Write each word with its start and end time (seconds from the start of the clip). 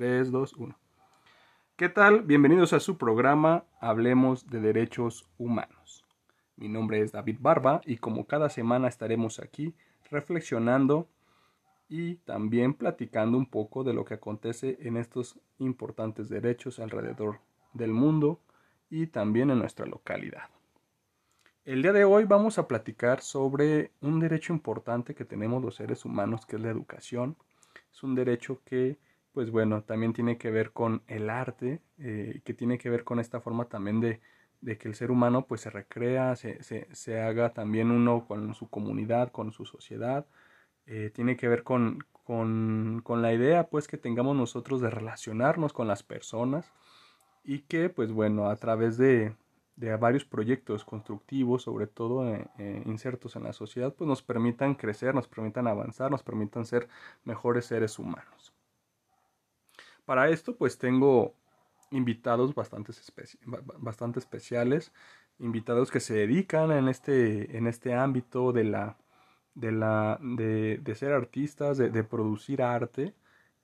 3, 0.00 0.30
2, 0.30 0.54
1. 0.54 0.78
¿Qué 1.76 1.90
tal? 1.90 2.22
Bienvenidos 2.22 2.72
a 2.72 2.80
su 2.80 2.96
programa 2.96 3.66
Hablemos 3.82 4.46
de 4.46 4.58
Derechos 4.58 5.28
Humanos. 5.36 6.06
Mi 6.56 6.70
nombre 6.70 7.02
es 7.02 7.12
David 7.12 7.36
Barba 7.38 7.82
y 7.84 7.98
como 7.98 8.26
cada 8.26 8.48
semana 8.48 8.88
estaremos 8.88 9.40
aquí 9.40 9.74
reflexionando 10.10 11.06
y 11.86 12.14
también 12.14 12.72
platicando 12.72 13.36
un 13.36 13.44
poco 13.44 13.84
de 13.84 13.92
lo 13.92 14.06
que 14.06 14.14
acontece 14.14 14.78
en 14.80 14.96
estos 14.96 15.38
importantes 15.58 16.30
derechos 16.30 16.78
alrededor 16.78 17.40
del 17.74 17.92
mundo 17.92 18.40
y 18.88 19.08
también 19.08 19.50
en 19.50 19.58
nuestra 19.58 19.84
localidad. 19.84 20.48
El 21.66 21.82
día 21.82 21.92
de 21.92 22.06
hoy 22.06 22.24
vamos 22.24 22.58
a 22.58 22.66
platicar 22.66 23.20
sobre 23.20 23.90
un 24.00 24.18
derecho 24.18 24.54
importante 24.54 25.14
que 25.14 25.26
tenemos 25.26 25.62
los 25.62 25.74
seres 25.74 26.06
humanos, 26.06 26.46
que 26.46 26.56
es 26.56 26.62
la 26.62 26.70
educación. 26.70 27.36
Es 27.92 28.02
un 28.02 28.14
derecho 28.14 28.62
que 28.64 28.96
pues 29.32 29.50
bueno, 29.50 29.82
también 29.82 30.12
tiene 30.12 30.38
que 30.38 30.50
ver 30.50 30.72
con 30.72 31.02
el 31.06 31.30
arte, 31.30 31.80
eh, 31.98 32.40
que 32.44 32.54
tiene 32.54 32.78
que 32.78 32.90
ver 32.90 33.04
con 33.04 33.20
esta 33.20 33.40
forma 33.40 33.66
también 33.66 34.00
de, 34.00 34.20
de 34.60 34.78
que 34.78 34.88
el 34.88 34.94
ser 34.94 35.10
humano 35.10 35.46
pues 35.46 35.62
se 35.62 35.70
recrea, 35.70 36.36
se, 36.36 36.62
se, 36.62 36.88
se, 36.94 37.20
haga 37.20 37.52
también 37.52 37.90
uno 37.90 38.26
con 38.26 38.54
su 38.54 38.68
comunidad, 38.68 39.30
con 39.32 39.52
su 39.52 39.64
sociedad, 39.64 40.26
eh, 40.86 41.10
tiene 41.14 41.36
que 41.36 41.48
ver 41.48 41.62
con, 41.64 42.00
con, 42.24 43.00
con, 43.04 43.22
la 43.22 43.32
idea 43.32 43.68
pues 43.68 43.88
que 43.88 43.98
tengamos 43.98 44.36
nosotros 44.36 44.80
de 44.80 44.90
relacionarnos 44.90 45.72
con 45.72 45.88
las 45.88 46.02
personas 46.02 46.72
y 47.44 47.60
que 47.60 47.90
pues 47.90 48.12
bueno, 48.12 48.48
a 48.50 48.56
través 48.56 48.98
de, 48.98 49.34
de 49.76 49.96
varios 49.96 50.24
proyectos 50.24 50.84
constructivos, 50.84 51.62
sobre 51.62 51.86
todo 51.86 52.26
eh, 52.34 52.82
insertos 52.86 53.36
en 53.36 53.44
la 53.44 53.52
sociedad, 53.52 53.94
pues 53.94 54.08
nos 54.08 54.22
permitan 54.22 54.74
crecer, 54.74 55.14
nos 55.14 55.28
permitan 55.28 55.66
avanzar, 55.68 56.10
nos 56.10 56.22
permitan 56.22 56.66
ser 56.66 56.88
mejores 57.24 57.66
seres 57.66 57.98
humanos. 57.98 58.54
Para 60.10 60.28
esto 60.28 60.56
pues 60.56 60.76
tengo 60.76 61.36
invitados 61.92 62.52
bastante, 62.52 62.90
especi 62.90 63.38
bastante 63.78 64.18
especiales, 64.18 64.92
invitados 65.38 65.92
que 65.92 66.00
se 66.00 66.14
dedican 66.14 66.72
en 66.72 66.88
este, 66.88 67.56
en 67.56 67.68
este 67.68 67.94
ámbito 67.94 68.50
de, 68.50 68.64
la, 68.64 68.96
de, 69.54 69.70
la, 69.70 70.18
de, 70.20 70.94
ser 70.96 71.12
artistas, 71.12 71.78
de, 71.78 72.02
producir 72.02 72.60
arte 72.60 73.14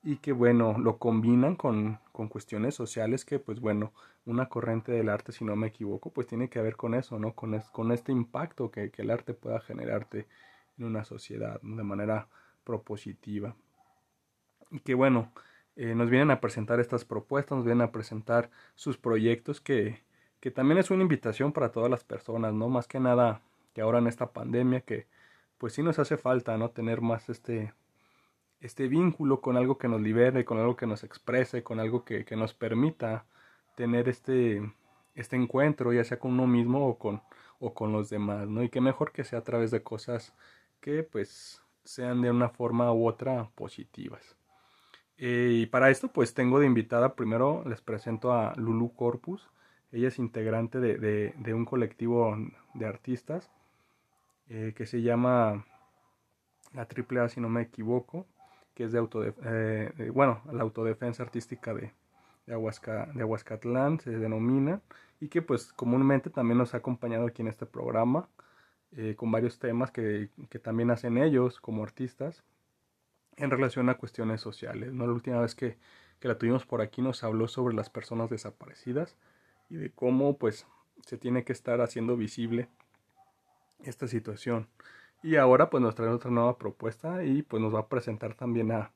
y 0.04 0.18
que 0.18 0.30
bueno, 0.30 0.78
lo 0.78 0.98
combinan 0.98 1.56
con, 1.56 1.98
con, 2.12 2.28
cuestiones 2.28 2.76
sociales 2.76 3.24
que 3.24 3.40
pues 3.40 3.58
bueno, 3.58 3.92
una 4.24 4.48
corriente 4.48 4.92
del 4.92 5.08
arte, 5.08 5.32
si 5.32 5.44
no 5.44 5.56
me 5.56 5.66
equivoco, 5.66 6.12
pues 6.12 6.28
tiene 6.28 6.48
que 6.48 6.62
ver 6.62 6.76
con 6.76 6.94
eso, 6.94 7.18
¿no? 7.18 7.34
Con, 7.34 7.54
es, 7.54 7.68
con 7.70 7.90
este 7.90 8.12
impacto 8.12 8.70
que, 8.70 8.92
que, 8.92 9.02
el 9.02 9.10
arte 9.10 9.34
pueda 9.34 9.58
generarte 9.58 10.28
en 10.78 10.84
una 10.84 11.02
sociedad 11.04 11.60
de 11.60 11.82
manera 11.82 12.28
propositiva. 12.62 13.56
Y 14.70 14.78
que 14.78 14.94
bueno, 14.94 15.32
eh, 15.76 15.94
nos 15.94 16.10
vienen 16.10 16.30
a 16.30 16.40
presentar 16.40 16.80
estas 16.80 17.04
propuestas, 17.04 17.56
nos 17.58 17.66
vienen 17.66 17.86
a 17.86 17.92
presentar 17.92 18.50
sus 18.74 18.98
proyectos 18.98 19.60
que, 19.60 20.02
que 20.40 20.50
también 20.50 20.78
es 20.78 20.90
una 20.90 21.02
invitación 21.02 21.52
para 21.52 21.70
todas 21.70 21.90
las 21.90 22.04
personas, 22.04 22.54
¿no? 22.54 22.68
Más 22.68 22.88
que 22.88 23.00
nada 23.00 23.42
que 23.74 23.82
ahora 23.82 23.98
en 23.98 24.06
esta 24.06 24.32
pandemia 24.32 24.80
que 24.80 25.06
pues 25.58 25.74
sí 25.74 25.82
nos 25.82 25.98
hace 25.98 26.16
falta, 26.16 26.56
¿no? 26.58 26.70
Tener 26.70 27.00
más 27.02 27.28
este, 27.28 27.74
este 28.60 28.88
vínculo 28.88 29.40
con 29.40 29.56
algo 29.56 29.78
que 29.78 29.88
nos 29.88 30.00
libere, 30.00 30.44
con 30.44 30.58
algo 30.58 30.76
que 30.76 30.86
nos 30.86 31.04
exprese, 31.04 31.62
con 31.62 31.80
algo 31.80 32.04
que, 32.04 32.24
que 32.24 32.36
nos 32.36 32.54
permita 32.54 33.26
tener 33.76 34.08
este, 34.08 34.62
este 35.14 35.36
encuentro, 35.36 35.92
ya 35.92 36.04
sea 36.04 36.18
con 36.18 36.32
uno 36.32 36.46
mismo 36.46 36.88
o 36.88 36.98
con, 36.98 37.22
o 37.60 37.74
con 37.74 37.92
los 37.92 38.10
demás, 38.10 38.48
¿no? 38.48 38.62
Y 38.62 38.70
qué 38.70 38.80
mejor 38.80 39.12
que 39.12 39.24
sea 39.24 39.40
a 39.40 39.44
través 39.44 39.70
de 39.70 39.82
cosas 39.82 40.34
que 40.80 41.02
pues 41.02 41.62
sean 41.84 42.22
de 42.22 42.30
una 42.30 42.48
forma 42.48 42.92
u 42.92 43.06
otra 43.08 43.50
positivas. 43.54 44.35
Eh, 45.18 45.50
y 45.62 45.66
para 45.66 45.90
esto 45.90 46.08
pues 46.08 46.34
tengo 46.34 46.60
de 46.60 46.66
invitada, 46.66 47.14
primero 47.14 47.62
les 47.66 47.80
presento 47.80 48.32
a 48.32 48.54
Lulu 48.56 48.94
Corpus, 48.94 49.48
ella 49.92 50.08
es 50.08 50.18
integrante 50.18 50.78
de, 50.78 51.54
un 51.54 51.64
colectivo 51.64 52.36
de 52.74 52.86
artistas 52.86 53.50
eh, 54.48 54.74
que 54.76 54.84
se 54.84 55.00
llama 55.00 55.64
la 56.74 56.82
AAA 56.82 57.30
si 57.30 57.40
no 57.40 57.48
me 57.48 57.62
equivoco, 57.62 58.26
que 58.74 58.84
es 58.84 58.92
de, 58.92 58.98
autodef 58.98 59.36
eh, 59.44 60.10
bueno, 60.12 60.42
la 60.52 60.62
autodefensa 60.62 61.22
artística 61.22 61.72
de, 61.72 61.92
de, 62.46 62.52
Aguasca 62.52 63.06
de 63.14 63.22
Aguascatlán 63.22 64.00
se 64.00 64.10
denomina 64.10 64.82
y 65.20 65.28
que 65.28 65.40
pues 65.40 65.72
comúnmente 65.72 66.28
también 66.28 66.58
nos 66.58 66.74
ha 66.74 66.78
acompañado 66.78 67.26
aquí 67.26 67.40
en 67.42 67.48
este 67.48 67.64
programa 67.66 68.28
con 69.16 69.30
varios 69.30 69.58
temas 69.58 69.90
que, 69.90 70.30
que 70.48 70.58
también 70.58 70.90
hacen 70.90 71.18
ellos 71.18 71.60
como 71.60 71.82
artistas 71.82 72.44
en 73.36 73.50
relación 73.50 73.88
a 73.88 73.94
cuestiones 73.94 74.40
sociales. 74.40 74.92
¿no? 74.92 75.06
La 75.06 75.12
última 75.12 75.40
vez 75.40 75.54
que, 75.54 75.76
que, 76.20 76.28
la 76.28 76.38
tuvimos 76.38 76.66
por 76.66 76.80
aquí 76.80 77.02
nos 77.02 77.22
habló 77.24 77.48
sobre 77.48 77.74
las 77.74 77.90
personas 77.90 78.30
desaparecidas 78.30 79.16
y 79.68 79.76
de 79.76 79.90
cómo 79.90 80.38
pues 80.38 80.66
se 81.04 81.18
tiene 81.18 81.44
que 81.44 81.52
estar 81.52 81.80
haciendo 81.80 82.16
visible 82.16 82.68
esta 83.84 84.08
situación. 84.08 84.68
Y 85.22 85.36
ahora 85.36 85.70
pues 85.70 85.82
nos 85.82 85.94
trae 85.94 86.08
otra 86.08 86.30
nueva 86.30 86.58
propuesta 86.58 87.24
y 87.24 87.42
pues 87.42 87.62
nos 87.62 87.74
va 87.74 87.80
a 87.80 87.88
presentar 87.88 88.34
también 88.34 88.72
a, 88.72 88.90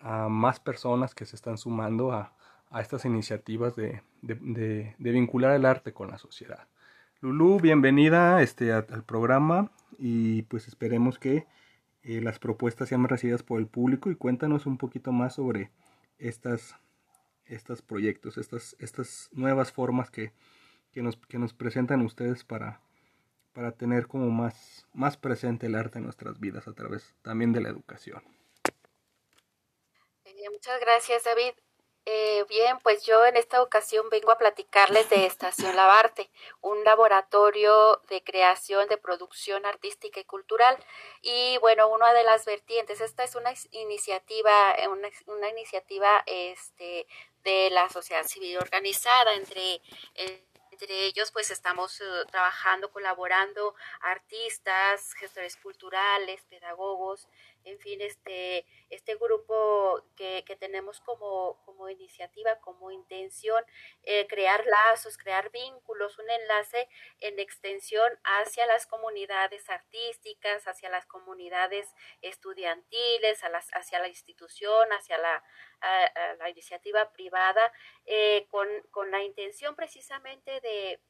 a 0.00 0.28
más 0.28 0.60
personas 0.60 1.14
que 1.14 1.26
se 1.26 1.36
están 1.36 1.58
sumando 1.58 2.12
a, 2.12 2.32
a 2.70 2.80
estas 2.80 3.04
iniciativas 3.04 3.76
de, 3.76 4.02
de, 4.22 4.34
de, 4.40 4.94
de, 4.98 5.10
vincular 5.12 5.54
el 5.54 5.64
arte 5.64 5.92
con 5.92 6.10
la 6.10 6.18
sociedad. 6.18 6.66
Lulu, 7.20 7.60
bienvenida 7.60 8.42
este, 8.42 8.72
a, 8.72 8.78
al 8.78 9.04
programa 9.04 9.70
y 9.98 10.42
pues 10.42 10.68
esperemos 10.68 11.18
que 11.18 11.46
eh, 12.08 12.22
las 12.22 12.38
propuestas 12.38 12.88
sean 12.88 13.06
recibidas 13.06 13.42
por 13.42 13.60
el 13.60 13.66
público 13.66 14.10
y 14.10 14.16
cuéntanos 14.16 14.64
un 14.64 14.78
poquito 14.78 15.12
más 15.12 15.34
sobre 15.34 15.70
estas, 16.18 16.74
estos 17.44 17.82
proyectos, 17.82 18.38
estas, 18.38 18.74
estas 18.78 19.28
nuevas 19.32 19.72
formas 19.72 20.10
que, 20.10 20.32
que, 20.90 21.02
nos, 21.02 21.18
que 21.18 21.38
nos 21.38 21.52
presentan 21.52 22.00
ustedes 22.00 22.44
para, 22.44 22.80
para 23.52 23.72
tener 23.72 24.06
como 24.06 24.30
más, 24.30 24.86
más 24.94 25.18
presente 25.18 25.66
el 25.66 25.74
arte 25.74 25.98
en 25.98 26.04
nuestras 26.04 26.40
vidas 26.40 26.66
a 26.66 26.72
través 26.72 27.14
también 27.20 27.52
de 27.52 27.60
la 27.60 27.68
educación. 27.68 28.22
Eh, 30.24 30.48
muchas 30.50 30.80
gracias, 30.80 31.24
David. 31.24 31.52
Eh, 32.10 32.46
bien, 32.48 32.78
pues 32.78 33.04
yo 33.04 33.26
en 33.26 33.36
esta 33.36 33.60
ocasión 33.60 34.08
vengo 34.08 34.32
a 34.32 34.38
platicarles 34.38 35.10
de 35.10 35.26
Estación 35.26 35.76
Lavarte, 35.76 36.30
un 36.62 36.82
laboratorio 36.82 38.00
de 38.08 38.24
creación 38.24 38.88
de 38.88 38.96
producción 38.96 39.66
artística 39.66 40.18
y 40.18 40.24
cultural. 40.24 40.74
Y 41.20 41.58
bueno, 41.58 41.86
una 41.88 42.14
de 42.14 42.24
las 42.24 42.46
vertientes, 42.46 43.02
esta 43.02 43.24
es 43.24 43.34
una 43.34 43.52
iniciativa, 43.72 44.74
una, 44.90 45.10
una 45.26 45.50
iniciativa 45.50 46.22
este, 46.24 47.06
de 47.44 47.68
la 47.72 47.90
sociedad 47.90 48.24
civil 48.24 48.56
organizada 48.56 49.34
entre, 49.34 49.82
entre 50.70 51.04
ellos 51.04 51.30
pues 51.30 51.50
estamos 51.50 52.00
uh, 52.00 52.24
trabajando, 52.30 52.90
colaborando 52.90 53.74
artistas, 54.00 55.12
gestores 55.12 55.56
culturales, 55.56 56.40
pedagogos, 56.48 57.28
en 57.68 57.78
fin, 57.78 58.00
este, 58.00 58.66
este 58.90 59.16
grupo 59.16 60.02
que, 60.16 60.44
tenemos 60.58 61.00
como, 61.00 61.56
iniciativa, 61.90 62.58
como 62.60 62.90
intención, 62.90 63.64
eh, 64.02 64.26
crear 64.26 64.64
lazos, 64.66 65.16
crear 65.16 65.50
vínculos, 65.50 66.18
un 66.18 66.28
enlace 66.30 66.88
en 67.20 67.38
extensión 67.38 68.18
hacia 68.24 68.66
las 68.66 68.86
comunidades 68.86 69.68
artísticas, 69.70 70.66
hacia 70.66 70.88
las 70.90 71.06
comunidades 71.06 71.94
estudiantiles, 72.22 73.40
hacia 73.72 74.00
la 74.00 74.08
institución, 74.08 74.88
hacia 74.92 75.18
la, 75.18 75.42
iniciativa 76.50 77.12
privada, 77.12 77.72
eh, 78.06 78.46
con 78.50 79.10
la 79.10 79.22
intención 79.22 79.76
precisamente 79.76 80.60
de 80.60 81.00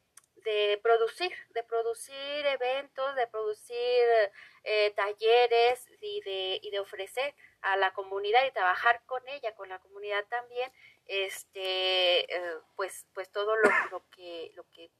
de 0.44 0.78
producir, 0.82 1.32
de 1.50 1.62
producir 1.64 2.46
eventos, 2.46 3.14
de 3.16 3.26
producir 3.26 4.04
eh, 4.64 4.92
talleres 4.96 5.86
y 6.00 6.20
de, 6.22 6.60
y 6.62 6.70
de 6.70 6.80
ofrecer 6.80 7.34
a 7.62 7.76
la 7.76 7.92
comunidad 7.92 8.46
y 8.46 8.52
trabajar 8.52 9.02
con 9.06 9.26
ella, 9.28 9.54
con 9.54 9.68
la 9.68 9.78
comunidad 9.78 10.24
también, 10.28 10.70
este, 11.06 12.32
eh, 12.34 12.58
pues, 12.76 13.06
pues 13.14 13.30
todo 13.30 13.56
lo, 13.56 13.70
lo, 13.90 14.02
que, 14.10 14.52
lo 14.54 14.64
que 14.70 14.90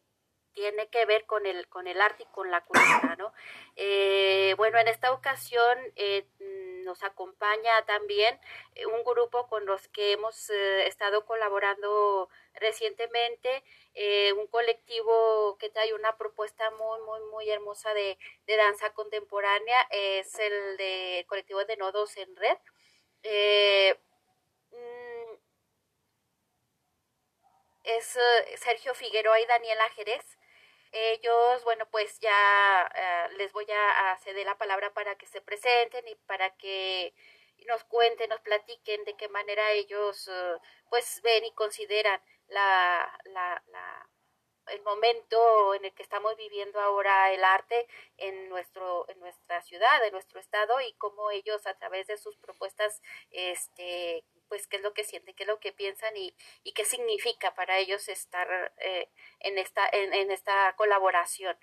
tiene 0.58 0.88
que 0.88 1.06
ver 1.06 1.25
con 1.25 1.46
el, 1.46 1.69
con 1.69 1.87
el 1.87 2.00
arte 2.00 2.25
y 2.25 2.32
con 2.32 2.50
la 2.50 2.64
cultura, 2.64 3.14
¿no? 3.17 3.32
Eh, 3.76 4.55
bueno, 4.56 4.79
en 4.79 4.88
esta 4.88 5.12
ocasión 5.12 5.79
eh, 5.94 6.26
nos 6.84 7.05
acompaña 7.05 7.84
también 7.87 8.41
un 8.93 9.05
grupo 9.05 9.46
con 9.46 9.64
los 9.67 9.87
que 9.88 10.12
hemos 10.12 10.50
eh, 10.50 10.88
estado 10.88 11.25
colaborando 11.26 12.29
recientemente, 12.60 13.62
eh, 13.94 14.32
un 14.34 14.46
colectivo 14.49 15.56
que 15.58 15.70
trae 15.70 15.94
una 15.94 16.16
propuesta 16.16 16.70
muy, 16.72 17.00
muy, 17.02 17.20
muy 17.31 17.50
hermosa 17.50 17.93
de, 17.94 18.19
de 18.46 18.56
danza 18.56 18.93
contemporánea, 18.94 19.87
es 19.90 20.38
el 20.38 20.76
de 20.76 21.20
el 21.20 21.26
colectivo 21.26 21.64
de 21.64 21.76
Nodos 21.76 22.16
en 22.16 22.34
Red. 22.37 22.58
Mm, 24.72 25.34
es 27.84 28.19
Sergio 28.56 28.94
Figueroa 28.94 29.40
y 29.40 29.46
Daniela 29.46 29.88
Jerez. 29.90 30.38
Ellos, 30.93 31.64
bueno, 31.64 31.87
pues 31.90 32.19
ya 32.20 33.28
uh, 33.31 33.37
les 33.37 33.52
voy 33.52 33.66
a, 33.70 34.16
ceder 34.22 34.46
la 34.46 34.56
palabra 34.56 34.93
para 34.94 35.16
que 35.16 35.26
se 35.26 35.40
presenten 35.40 36.06
y 36.08 36.14
para 36.26 36.56
que 36.56 37.14
nos 37.66 37.84
cuenten, 37.84 38.31
nos 38.31 38.40
platiquen 38.40 39.05
de 39.05 39.14
qué 39.16 39.28
manera 39.28 39.72
ellos 39.72 40.31
pues 40.88 41.20
ven 41.22 41.44
y 41.44 41.52
consideran 41.52 42.20
la, 42.48 43.20
la, 43.26 43.62
la 43.68 44.08
el 44.70 44.82
momento 44.82 45.74
en 45.74 45.84
el 45.84 45.94
que 45.94 46.02
estamos 46.02 46.36
viviendo 46.36 46.80
ahora 46.80 47.32
el 47.32 47.42
arte 47.44 47.86
en 48.16 48.48
nuestro 48.48 49.08
en 49.08 49.18
nuestra 49.20 49.62
ciudad, 49.62 50.04
en 50.04 50.12
nuestro 50.12 50.40
estado 50.40 50.80
y 50.80 50.92
cómo 50.94 51.30
ellos 51.30 51.66
a 51.66 51.74
través 51.74 52.06
de 52.06 52.18
sus 52.18 52.36
propuestas 52.36 53.00
este 53.30 54.24
pues 54.48 54.66
qué 54.66 54.76
es 54.76 54.82
lo 54.82 54.94
que 54.94 55.04
sienten, 55.04 55.34
qué 55.34 55.44
es 55.44 55.48
lo 55.48 55.60
que 55.60 55.72
piensan 55.72 56.16
y, 56.16 56.34
y 56.62 56.72
qué 56.72 56.84
significa 56.84 57.54
para 57.54 57.78
ellos 57.78 58.08
estar 58.08 58.72
eh, 58.78 59.10
en 59.40 59.58
esta 59.58 59.86
en, 59.92 60.14
en, 60.14 60.30
esta 60.30 60.74
colaboración 60.76 61.56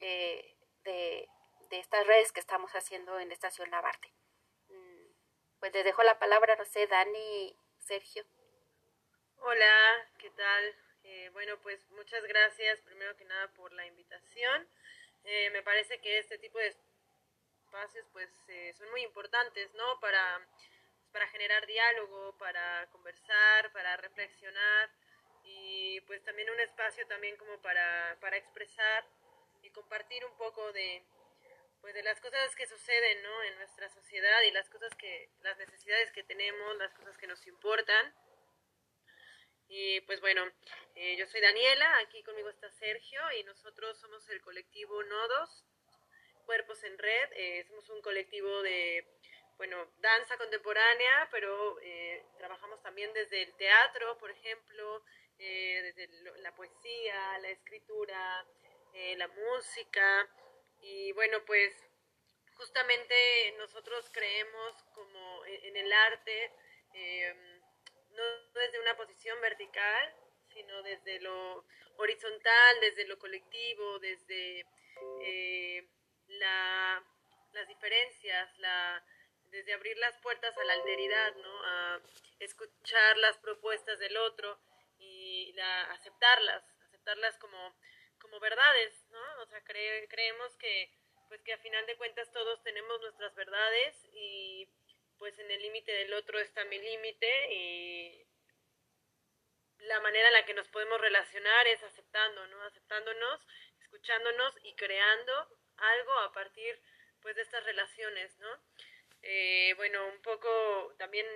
eh, 0.00 0.56
de, 0.84 1.28
de, 1.70 1.78
estas 1.78 2.06
redes 2.06 2.32
que 2.32 2.40
estamos 2.40 2.70
haciendo 2.72 3.18
en 3.18 3.32
Estación 3.32 3.70
Lavarte. 3.70 4.12
Mm, 4.68 5.12
pues 5.58 5.72
les 5.74 5.84
dejo 5.84 6.02
la 6.04 6.18
palabra, 6.18 6.54
no 6.56 6.64
sé, 6.64 6.86
Dani, 6.86 7.56
Sergio. 7.78 8.24
Hola, 9.40 10.08
¿qué 10.18 10.30
tal? 10.30 10.74
Eh, 11.04 11.30
bueno, 11.32 11.56
pues 11.62 11.80
muchas 11.92 12.22
gracias 12.24 12.80
primero 12.82 13.16
que 13.16 13.24
nada 13.24 13.46
por 13.54 13.72
la 13.72 13.86
invitación. 13.86 14.68
Eh, 15.24 15.50
me 15.50 15.62
parece 15.62 16.00
que 16.00 16.18
este 16.18 16.38
tipo 16.38 16.58
de 16.58 16.74
espacios 17.64 18.04
pues 18.12 18.28
eh, 18.48 18.72
son 18.76 18.90
muy 18.90 19.02
importantes, 19.02 19.72
¿no? 19.74 20.00
Para, 20.00 20.44
para 21.12 21.28
generar 21.28 21.64
diálogo, 21.66 22.36
para 22.36 22.88
conversar, 22.90 23.70
para 23.72 23.96
reflexionar 23.96 24.90
y 25.44 26.00
pues 26.02 26.22
también 26.24 26.50
un 26.50 26.60
espacio 26.60 27.06
también 27.06 27.36
como 27.36 27.62
para, 27.62 28.16
para 28.20 28.36
expresar 28.36 29.06
y 29.62 29.70
compartir 29.70 30.24
un 30.24 30.36
poco 30.36 30.72
de, 30.72 31.02
pues 31.80 31.94
de 31.94 32.02
las 32.02 32.20
cosas 32.20 32.54
que 32.56 32.66
suceden 32.66 33.22
¿no? 33.22 33.42
en 33.44 33.56
nuestra 33.58 33.88
sociedad 33.88 34.42
y 34.42 34.50
las 34.50 34.68
cosas 34.68 34.94
que, 34.96 35.30
las 35.42 35.56
necesidades 35.58 36.10
que 36.10 36.24
tenemos, 36.24 36.76
las 36.76 36.92
cosas 36.94 37.16
que 37.16 37.28
nos 37.28 37.46
importan. 37.46 38.14
Y 39.68 40.00
pues 40.02 40.20
bueno, 40.20 40.42
eh, 40.94 41.16
yo 41.16 41.26
soy 41.26 41.42
Daniela, 41.42 41.98
aquí 41.98 42.22
conmigo 42.22 42.48
está 42.48 42.70
Sergio 42.70 43.20
y 43.38 43.44
nosotros 43.44 43.98
somos 43.98 44.26
el 44.30 44.40
colectivo 44.40 45.02
Nodos, 45.04 45.64
Cuerpos 46.46 46.82
en 46.84 46.96
Red. 46.96 47.28
Eh, 47.32 47.64
somos 47.68 47.88
un 47.90 48.00
colectivo 48.00 48.62
de, 48.62 49.06
bueno, 49.58 49.76
danza 49.98 50.38
contemporánea, 50.38 51.28
pero 51.30 51.78
eh, 51.82 52.24
trabajamos 52.38 52.82
también 52.82 53.12
desde 53.12 53.42
el 53.42 53.54
teatro, 53.56 54.16
por 54.16 54.30
ejemplo, 54.30 55.04
desde 55.36 56.08
la 56.40 56.52
poesía, 56.56 57.38
la 57.38 57.50
escritura, 57.50 58.44
la 59.16 59.28
música. 59.28 60.28
Y 60.80 61.12
bueno, 61.12 61.44
pues 61.44 61.72
justamente 62.54 63.54
nosotros 63.56 64.10
creemos 64.12 64.82
como 64.94 65.44
en, 65.44 65.76
el 65.76 65.92
arte 65.92 66.52
no 68.18 68.60
desde 68.60 68.80
una 68.80 68.96
posición 68.96 69.40
vertical, 69.40 70.14
sino 70.52 70.82
desde 70.82 71.20
lo 71.20 71.64
horizontal, 71.96 72.80
desde 72.80 73.06
lo 73.06 73.18
colectivo, 73.18 73.98
desde 74.00 74.66
eh, 75.22 75.88
la, 76.28 77.04
las 77.52 77.68
diferencias, 77.68 78.58
la, 78.58 79.04
desde 79.50 79.74
abrir 79.74 79.96
las 79.98 80.16
puertas 80.18 80.56
a 80.56 80.64
la 80.64 80.72
alteridad, 80.74 81.34
¿no? 81.36 81.64
a 81.64 82.00
escuchar 82.40 83.16
las 83.18 83.38
propuestas 83.38 83.98
del 83.98 84.16
otro 84.16 84.58
y 84.98 85.52
la, 85.54 85.92
aceptarlas, 85.92 86.64
aceptarlas 86.86 87.38
como, 87.38 87.76
como 88.20 88.40
verdades, 88.40 89.06
¿no? 89.10 89.42
O 89.42 89.46
sea, 89.46 89.62
creemos 89.62 90.56
que, 90.56 90.90
pues 91.28 91.42
que 91.42 91.52
a 91.52 91.58
final 91.58 91.86
de 91.86 91.96
cuentas 91.96 92.30
todos 92.32 92.62
tenemos 92.62 93.00
nuestras 93.00 93.34
verdades 93.34 93.96
y 94.12 94.68
pues 95.18 95.38
en 95.38 95.50
el 95.50 95.60
límite 95.62 95.92
del 95.92 96.12
otro 96.14 96.38
está 96.38 96.64
mi 96.64 96.78
límite 96.78 97.54
y 97.54 98.26
la 99.80 100.00
manera 100.00 100.28
en 100.28 100.34
la 100.34 100.44
que 100.44 100.54
nos 100.54 100.68
podemos 100.68 101.00
relacionar 101.00 101.66
es 101.66 101.82
aceptando, 101.82 102.46
¿no? 102.48 102.62
Aceptándonos, 102.64 103.46
escuchándonos 103.80 104.54
y 104.62 104.74
creando 104.74 105.48
algo 105.76 106.12
a 106.20 106.32
partir 106.32 106.80
pues 107.20 107.36
de 107.36 107.42
estas 107.42 107.64
relaciones, 107.64 108.38
¿no? 108.38 108.62
Eh, 109.22 109.74
bueno, 109.76 110.06
un 110.06 110.22
poco 110.22 110.94
también 110.98 111.26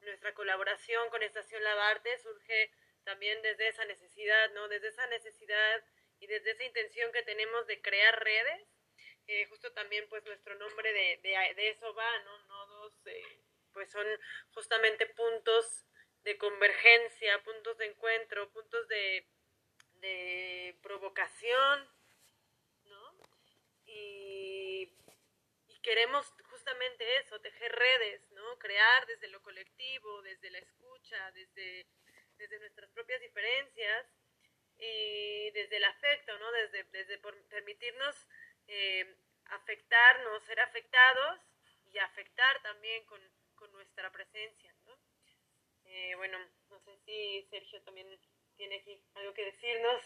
nuestra 0.00 0.34
colaboración 0.34 1.08
con 1.10 1.22
Estación 1.22 1.62
Lavarte 1.62 2.18
surge 2.18 2.70
también 3.04 3.40
desde 3.42 3.68
esa 3.68 3.84
necesidad, 3.84 4.50
¿no? 4.50 4.68
Desde 4.68 4.88
esa 4.88 5.06
necesidad 5.06 5.84
y 6.20 6.26
desde 6.26 6.52
esa 6.52 6.64
intención 6.64 7.12
que 7.12 7.22
tenemos 7.22 7.66
de 7.66 7.80
crear 7.82 8.22
redes 8.22 8.74
eh, 9.26 9.46
justo 9.46 9.72
también 9.72 10.06
pues 10.08 10.22
nuestro 10.24 10.54
nombre 10.56 10.92
de, 10.92 11.18
de, 11.22 11.68
eso 11.70 11.94
va, 11.94 12.18
¿no? 12.18 12.38
Eh, 13.06 13.22
pues 13.72 13.90
son 13.90 14.06
justamente 14.52 15.06
puntos 15.06 15.84
de 16.22 16.38
convergencia, 16.38 17.42
puntos 17.42 17.76
de 17.76 17.86
encuentro, 17.86 18.50
puntos 18.50 18.88
de, 18.88 19.28
de 19.94 20.78
provocación, 20.82 21.90
¿no? 22.84 23.16
Y, 23.84 24.96
y, 25.68 25.80
queremos 25.80 26.32
justamente 26.44 27.04
eso, 27.18 27.40
tejer 27.40 27.72
redes, 27.72 28.30
¿no? 28.30 28.58
Crear 28.58 29.06
desde 29.06 29.28
lo 29.28 29.42
colectivo, 29.42 30.22
desde 30.22 30.50
la 30.50 30.58
escucha, 30.58 31.30
desde, 31.32 31.86
desde 32.38 32.58
nuestras 32.60 32.90
propias 32.90 33.20
diferencias 33.20 34.06
y 34.78 35.50
desde 35.50 35.76
el 35.76 35.84
afecto, 35.84 36.38
¿no? 36.38 36.52
Desde, 36.52 36.84
desde 36.84 37.18
permitirnos 37.18 38.16
eh, 38.66 39.16
afectarnos, 39.46 40.42
ser 40.44 40.60
afectados 40.60 41.40
y 41.94 41.98
afectar 41.98 42.60
también 42.62 43.04
con, 43.04 43.20
nuestra 43.72 44.12
presencia. 44.12 44.74
¿no? 44.84 44.92
Eh, 45.84 46.14
bueno, 46.16 46.38
no 46.68 46.78
sé 46.80 46.98
si 47.06 47.46
Sergio 47.48 47.82
también 47.82 48.06
tiene 48.56 48.76
aquí 48.76 49.00
algo 49.14 49.32
que 49.32 49.46
decirnos. 49.46 50.02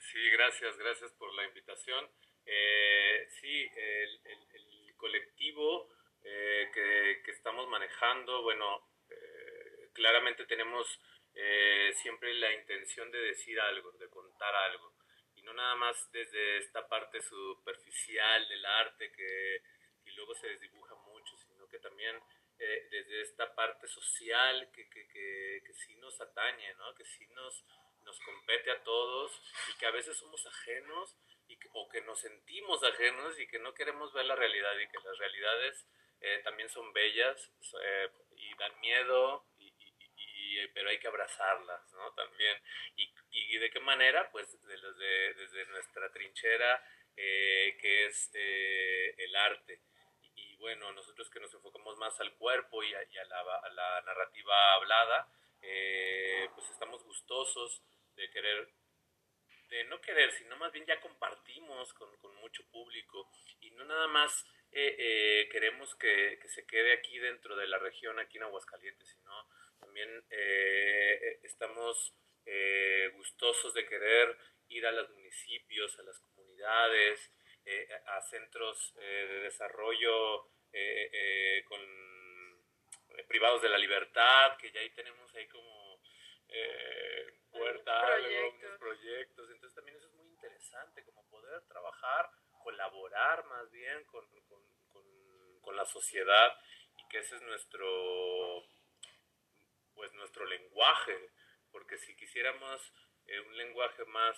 Sí, 0.00 0.30
gracias, 0.30 0.78
gracias 0.78 1.12
por 1.12 1.34
la 1.34 1.44
invitación. 1.44 2.10
Eh, 2.46 3.28
sí, 3.40 3.70
el, 3.76 4.94
colectivo 4.96 5.88
eh, 6.24 6.70
que, 6.72 7.22
que, 7.24 7.30
estamos 7.32 7.68
manejando, 7.68 8.42
bueno, 8.42 8.88
claramente 9.92 10.46
tenemos 10.46 10.86
siempre 11.94 12.32
la 12.34 12.52
intención 12.52 13.10
de 13.10 13.18
decir 13.18 13.60
algo, 13.60 13.92
de 13.92 14.08
contar 14.08 14.54
algo 14.54 14.98
no 15.48 15.54
nada 15.54 15.76
más 15.76 15.96
desde 16.12 16.58
esta 16.58 16.86
parte 16.86 17.22
superficial 17.22 18.48
del 18.48 18.66
arte 18.66 19.10
que, 19.12 19.56
y 19.56 19.77
luego 20.18 20.34
se 20.34 20.48
desdibuja 20.48 20.94
mucho, 20.96 21.36
sino 21.38 21.68
que 21.68 21.78
también 21.78 22.20
eh, 22.58 22.88
desde 22.90 23.22
esta 23.22 23.54
parte 23.54 23.86
social 23.86 24.68
que, 24.72 24.90
que, 24.90 25.06
que, 25.08 25.62
que, 25.64 25.72
sí 25.74 25.94
nos 25.96 26.20
atañe, 26.20 26.74
¿no? 26.74 26.92
que 26.96 27.04
sí 27.04 27.24
nos, 27.28 27.64
nos 28.04 28.18
compete 28.20 28.72
a 28.72 28.82
todos 28.82 29.40
y 29.70 29.78
que 29.78 29.86
a 29.86 29.92
veces 29.92 30.16
somos 30.16 30.44
ajenos 30.44 31.16
y 31.46 31.56
o 31.72 31.88
que 31.88 32.00
nos 32.02 32.20
sentimos 32.20 32.82
ajenos 32.82 33.38
y 33.38 33.46
que 33.46 33.60
no 33.60 33.72
queremos 33.74 34.12
ver 34.12 34.26
la 34.26 34.34
realidad 34.34 34.76
y 34.78 34.88
que 34.88 34.98
las 35.04 35.16
realidades 35.18 35.86
eh, 36.20 36.40
también 36.42 36.68
son 36.68 36.92
bellas 36.92 37.52
eh, 37.80 38.10
y 38.36 38.54
dan 38.56 38.78
miedo 38.80 39.46
pero 40.74 40.90
hay 40.90 40.98
que 40.98 41.08
abrazarlas, 41.08 41.92
¿no? 41.92 42.12
También. 42.14 42.60
Y, 42.96 43.12
y 43.30 43.58
de 43.58 43.70
qué 43.70 43.80
manera? 43.80 44.30
Pues 44.30 44.60
desde, 44.66 45.34
desde 45.34 45.66
nuestra 45.66 46.10
trinchera, 46.12 46.82
eh, 47.16 47.76
que 47.80 48.06
es 48.06 48.30
eh, 48.34 49.14
el 49.18 49.34
arte. 49.36 49.80
Y, 50.58 50.60
bueno, 50.60 50.92
nosotros 50.92 51.30
que 51.30 51.40
nos 51.40 51.52
enfocamos 51.54 51.96
más 51.98 52.18
al 52.20 52.34
cuerpo 52.34 52.82
y 52.82 52.94
a, 52.94 53.24
la, 53.24 53.70
la, 53.70 54.02
narrativa 54.02 54.74
hablada, 54.74 55.28
eh, 55.62 56.48
pues 56.54 56.68
estamos 56.70 57.02
gustosos 57.04 57.82
de 58.16 58.30
querer 58.30 58.68
de 59.70 59.84
no 59.84 60.00
querer, 60.00 60.32
sino 60.32 60.56
más 60.56 60.72
bien 60.72 60.86
ya 60.86 60.98
compartimos 60.98 61.92
con, 61.92 62.08
mucho 62.36 62.64
público. 62.70 63.30
Y 63.60 63.70
no 63.72 63.84
nada 63.84 64.06
más 64.08 64.46
queremos 64.70 65.94
que, 65.96 66.38
que, 66.40 66.48
se 66.48 66.66
quede 66.66 66.92
aquí 66.92 67.18
dentro 67.18 67.54
de 67.56 67.66
la 67.66 67.78
región, 67.78 68.18
aquí 68.18 68.38
en 68.38 68.44
Aguascalientes, 68.44 69.08
sino 69.08 69.46
también 69.78 70.24
eh, 70.30 71.40
estamos 71.42 72.14
eh, 72.46 73.10
gustosos 73.14 73.74
de 73.74 73.86
querer 73.86 74.36
ir 74.68 74.86
a 74.86 74.92
los 74.92 75.10
municipios, 75.10 75.98
a 75.98 76.02
las 76.02 76.18
comunidades, 76.20 77.32
eh, 77.64 77.88
a 78.06 78.20
centros 78.22 78.94
de 78.96 79.40
desarrollo 79.40 80.48
con 81.66 81.80
privados 83.26 83.62
de 83.62 83.68
la 83.68 83.78
libertad, 83.78 84.56
que 84.58 84.70
ya 84.70 84.80
ahí 84.80 84.90
tenemos 84.90 85.34
ahí 85.34 85.46
como 85.48 86.00
puerta, 87.50 88.06
proyectos. 88.06 88.78
proyectos. 88.78 89.50
Entonces 89.50 89.74
también 89.74 89.96
eso 89.96 90.06
es 90.06 90.14
muy 90.14 90.28
interesante, 90.28 91.04
como 91.04 91.28
poder 91.28 91.62
trabajar, 91.68 92.30
colaborar 92.62 93.44
más 93.46 93.70
bien 93.70 94.04
con, 94.04 94.24
con, 94.42 95.60
con 95.60 95.76
la 95.76 95.84
sociedad 95.86 96.56
y 96.96 97.08
que 97.08 97.18
ese 97.18 97.36
es 97.36 97.42
nuestro 97.42 98.64
pues 99.98 100.14
nuestro 100.14 100.46
lenguaje, 100.46 101.32
porque 101.72 101.98
si 101.98 102.14
quisiéramos 102.14 102.80
eh, 103.26 103.40
un 103.40 103.56
lenguaje 103.56 104.04
más, 104.04 104.36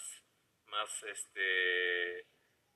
más, 0.64 1.02
este, 1.02 2.26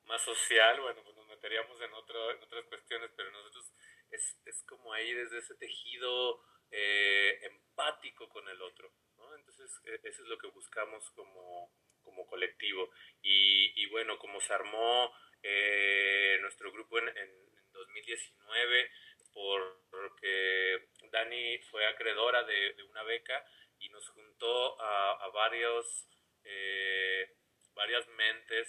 más 0.07 0.23
social, 0.23 0.81
bueno, 0.81 1.03
pues 1.03 1.17
nos 1.17 1.27
meteríamos 1.27 1.81
en, 1.81 1.93
otro, 1.95 2.31
en 2.33 2.43
otras 2.43 2.65
cuestiones, 2.67 3.11
pero 3.17 3.31
nosotros 3.31 3.73
es, 4.11 4.37
es 4.45 4.63
como 4.65 4.93
ahí 4.93 5.13
desde 5.13 5.39
ese 5.39 5.55
tejido 5.57 6.43
eh, 6.71 7.39
empático 7.43 8.29
con 8.29 8.49
el 8.49 8.61
otro. 8.61 8.93
¿no? 9.17 9.35
Entonces, 9.37 9.71
e, 9.85 10.01
eso 10.09 10.23
es 10.23 10.29
lo 10.29 10.39
que 10.39 10.49
buscamos 10.49 11.09
como, 11.11 11.71
como 12.03 12.27
colectivo. 12.27 12.91
Y, 13.23 13.87
bueno, 13.87 14.19
como 14.19 14.41
se 14.41 14.53
armó 14.53 15.13
eh, 15.43 16.39
nuestro 16.41 16.73
grupo 16.73 16.99
en, 16.99 17.09
en, 17.09 17.31
2019, 17.73 18.91
porque 19.33 20.89
Dani 21.11 21.59
fue 21.71 21.87
acreedora 21.87 22.45
de, 22.45 22.83
una 22.89 23.03
beca 23.03 23.45
y 23.79 23.89
nos 23.89 24.09
juntó 24.09 24.81
a, 24.81 25.29
varios, 25.29 26.09
eh, 26.45 27.37
varias 27.75 28.07
mentes 28.09 28.69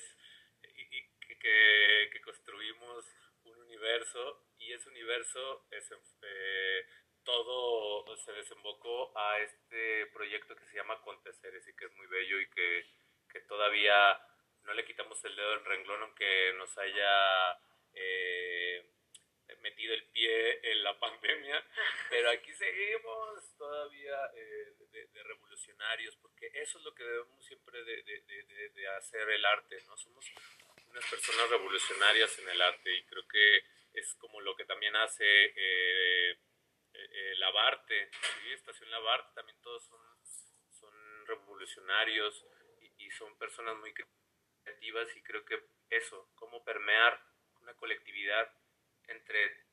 que, 1.46 2.22
construimos 2.22 3.06
un 3.44 3.62
universo 3.62 4.48
y 4.58 4.74
ese 4.74 4.90
universo 4.90 5.66
es, 5.70 5.92
eh, 6.24 6.86
todo 7.24 8.18
se 8.18 8.32
desembocó 8.34 9.16
a 9.16 9.40
este 9.40 10.08
proyecto 10.08 10.56
que 10.56 10.66
se 10.66 10.78
llama 10.78 10.96
Aconteceres 10.96 11.68
y 11.68 11.76
que 11.76 11.86
es 11.86 11.92
muy 11.94 12.08
bello 12.08 12.40
y 12.40 12.50
que, 12.50 12.86
que 13.32 13.42
todavía 13.42 14.20
no 14.64 14.74
le 14.74 14.86
quitamos 14.86 15.24
el 15.24 15.36
dedo 15.36 15.52
del 15.52 15.66
renglón 15.66 16.02
aunque 16.02 16.54
nos 16.58 16.76
haya 16.80 17.60
eh, 17.94 18.84
metido 19.62 19.94
el 19.94 20.04
pie 20.06 20.72
en 20.72 20.84
la 20.84 20.98
pandemia, 21.00 21.64
pero 22.10 22.30
aquí 22.32 22.54
seguimos 22.54 23.56
todavía 23.58 24.32
eh, 24.36 24.76
de, 24.92 25.08
de, 25.08 25.24
revolucionarios, 25.24 26.16
porque 26.18 26.50
eso 26.54 26.80
es 26.80 26.84
lo 26.84 26.94
que 26.94 27.04
debemos 27.04 27.46
siempre 27.46 27.84
de, 27.84 28.04
de, 28.04 28.70
de, 28.70 28.88
hacer 28.90 29.30
el 29.30 29.46
arte, 29.46 29.82
¿no? 29.88 29.98
Somos 29.98 30.26
unas 30.96 31.10
personas 31.10 31.50
revolucionarias 31.50 32.40
en 32.40 32.50
el 32.50 32.62
arte 32.62 32.96
y 32.96 33.04
creo 33.04 33.28
que 33.28 33.58
es 33.94 34.14
como 34.16 34.40
lo 34.40 34.56
que 34.56 34.64
también 34.64 34.96
hace 34.96 35.26
eh, 35.26 36.40
eh, 36.94 37.36
Labarte, 37.36 38.10
¿sí? 38.12 38.54
Estación 38.54 38.90
Labarte, 38.90 39.34
también 39.36 39.60
todos 39.62 39.84
son, 39.84 40.00
son 40.72 40.94
revolucionarios 41.28 42.46
y, 42.80 43.06
y 43.06 43.12
son 43.12 43.38
personas 43.38 43.76
muy 43.78 43.94
creativas 43.94 45.14
y 45.18 45.22
creo 45.22 45.44
que 45.44 45.62
eso, 45.90 46.32
cómo 46.36 46.64
permear 46.64 47.22
una 47.62 47.74
colectividad 47.74 48.50
entre 49.08 49.66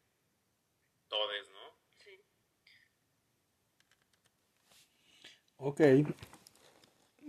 todos, 1.09 1.49
¿no? 1.51 1.79
Sí. 1.99 2.21
Ok. 5.59 5.81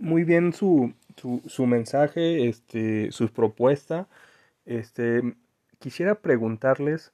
Muy 0.04 0.24
bien 0.24 0.52
su, 0.52 0.92
su, 1.16 1.42
su 1.46 1.66
mensaje, 1.66 2.46
este, 2.48 3.10
su 3.10 3.32
propuesta. 3.32 4.06
Este, 4.66 5.22
quisiera 5.78 6.16
preguntarles 6.20 7.12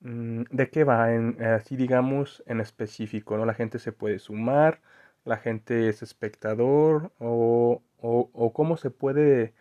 mmm, 0.00 0.44
de 0.50 0.70
qué 0.70 0.84
va, 0.84 1.14
en, 1.14 1.42
así 1.44 1.76
digamos, 1.76 2.42
en 2.46 2.60
específico, 2.60 3.36
¿no? 3.38 3.46
La 3.46 3.54
gente 3.54 3.78
se 3.78 3.92
puede 3.92 4.18
sumar, 4.18 4.80
la 5.24 5.38
gente 5.38 5.88
es 5.90 6.02
espectador 6.02 7.12
o, 7.18 7.82
o 7.98 8.52
cómo 8.54 8.76
se 8.78 8.90
puede 8.90 9.54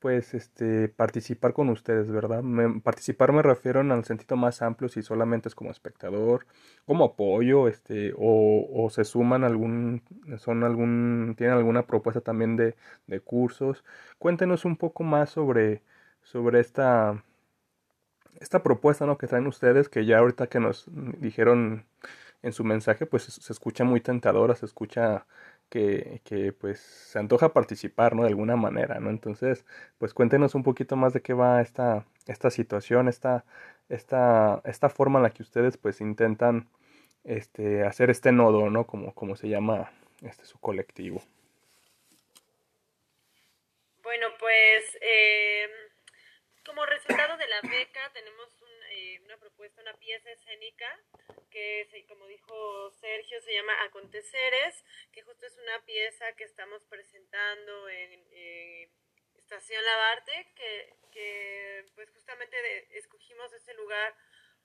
pues 0.00 0.34
este 0.34 0.88
participar 0.88 1.52
con 1.54 1.68
ustedes, 1.70 2.10
¿verdad? 2.10 2.42
Me, 2.42 2.80
participar 2.80 3.32
me 3.32 3.42
refiero 3.42 3.80
en 3.80 3.90
el 3.92 4.04
sentido 4.04 4.36
más 4.36 4.62
amplio 4.62 4.88
si 4.88 5.02
solamente 5.02 5.48
es 5.48 5.54
como 5.54 5.70
espectador, 5.70 6.46
como 6.84 7.04
apoyo, 7.04 7.68
este, 7.68 8.12
o, 8.16 8.66
o 8.72 8.90
se 8.90 9.04
suman 9.04 9.44
algún, 9.44 10.02
son 10.38 10.64
algún, 10.64 11.34
tienen 11.36 11.56
alguna 11.56 11.86
propuesta 11.86 12.20
también 12.20 12.56
de, 12.56 12.76
de 13.06 13.20
cursos. 13.20 13.84
Cuéntenos 14.18 14.64
un 14.64 14.76
poco 14.76 15.02
más 15.04 15.30
sobre, 15.30 15.82
sobre 16.22 16.60
esta, 16.60 17.22
esta 18.40 18.62
propuesta, 18.62 19.06
¿no? 19.06 19.18
Que 19.18 19.26
traen 19.26 19.46
ustedes, 19.46 19.88
que 19.88 20.04
ya 20.06 20.18
ahorita 20.18 20.46
que 20.48 20.60
nos 20.60 20.86
dijeron 21.18 21.86
en 22.42 22.52
su 22.52 22.64
mensaje, 22.64 23.06
pues 23.06 23.24
se 23.24 23.52
escucha 23.52 23.84
muy 23.84 24.00
tentadora, 24.00 24.54
se 24.54 24.66
escucha 24.66 25.26
que, 25.68 26.20
que, 26.24 26.52
pues 26.52 26.80
se 26.80 27.18
antoja 27.18 27.52
participar, 27.52 28.14
¿no? 28.14 28.22
De 28.22 28.28
alguna 28.28 28.56
manera, 28.56 29.00
¿no? 29.00 29.10
Entonces, 29.10 29.64
pues 29.98 30.14
cuéntenos 30.14 30.54
un 30.54 30.62
poquito 30.62 30.96
más 30.96 31.12
de 31.12 31.22
qué 31.22 31.32
va 31.34 31.60
esta, 31.60 32.06
esta 32.26 32.50
situación, 32.50 33.08
esta, 33.08 33.44
esta, 33.88 34.60
esta 34.64 34.88
forma 34.88 35.18
en 35.18 35.24
la 35.24 35.30
que 35.30 35.42
ustedes 35.42 35.76
pues 35.76 36.00
intentan 36.00 36.68
este, 37.24 37.84
hacer 37.84 38.10
este 38.10 38.32
nodo, 38.32 38.70
¿no? 38.70 38.86
Como, 38.86 39.14
como 39.14 39.36
se 39.36 39.48
llama 39.48 39.90
este 40.22 40.44
su 40.44 40.58
colectivo. 40.58 41.22
Bueno, 44.02 44.28
pues 44.38 44.98
eh, 45.00 45.68
como 46.64 46.86
resultado 46.86 47.36
de 47.36 47.48
la 47.48 47.60
beca 47.62 48.00
tenemos 48.14 48.48
un, 48.62 48.68
eh, 48.92 49.20
una 49.24 49.36
propuesta, 49.36 49.82
una 49.82 49.94
pieza 49.94 50.30
escénica 50.30 50.86
que, 51.56 52.04
como 52.06 52.26
dijo 52.26 52.90
Sergio, 52.90 53.40
se 53.40 53.54
llama 53.54 53.82
Aconteceres, 53.84 54.84
que 55.10 55.22
justo 55.22 55.46
es 55.46 55.56
una 55.56 55.82
pieza 55.86 56.32
que 56.34 56.44
estamos 56.44 56.84
presentando 56.84 57.88
en 57.88 58.90
Estación 59.36 59.82
Labarte, 59.82 60.52
que, 60.54 60.94
que 61.12 61.86
pues 61.94 62.10
justamente 62.10 62.60
de, 62.60 62.88
escogimos 62.98 63.52
ese 63.54 63.72
lugar 63.74 64.14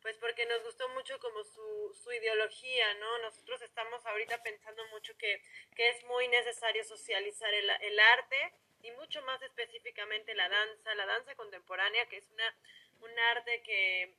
pues 0.02 0.18
porque 0.18 0.48
nos 0.48 0.64
gustó 0.64 0.90
mucho 0.90 1.20
como 1.20 1.44
su, 1.44 1.96
su 2.04 2.12
ideología, 2.12 2.94
¿no? 2.96 3.20
Nosotros 3.20 3.62
estamos 3.62 4.04
ahorita 4.04 4.42
pensando 4.42 4.84
mucho 4.88 5.16
que, 5.16 5.44
que 5.76 5.90
es 5.90 6.04
muy 6.06 6.28
necesario 6.28 6.84
socializar 6.84 7.54
el, 7.54 7.70
el 7.70 8.00
arte 8.00 8.54
y 8.82 8.92
mucho 8.94 9.22
más 9.22 9.42
específicamente 9.44 10.34
la 10.34 10.50
danza, 10.50 10.96
la 10.96 11.06
danza 11.06 11.36
contemporánea, 11.36 12.08
que 12.08 12.18
es 12.18 12.28
una, 12.32 12.56
un 13.02 13.20
arte 13.20 13.62
que 13.62 14.16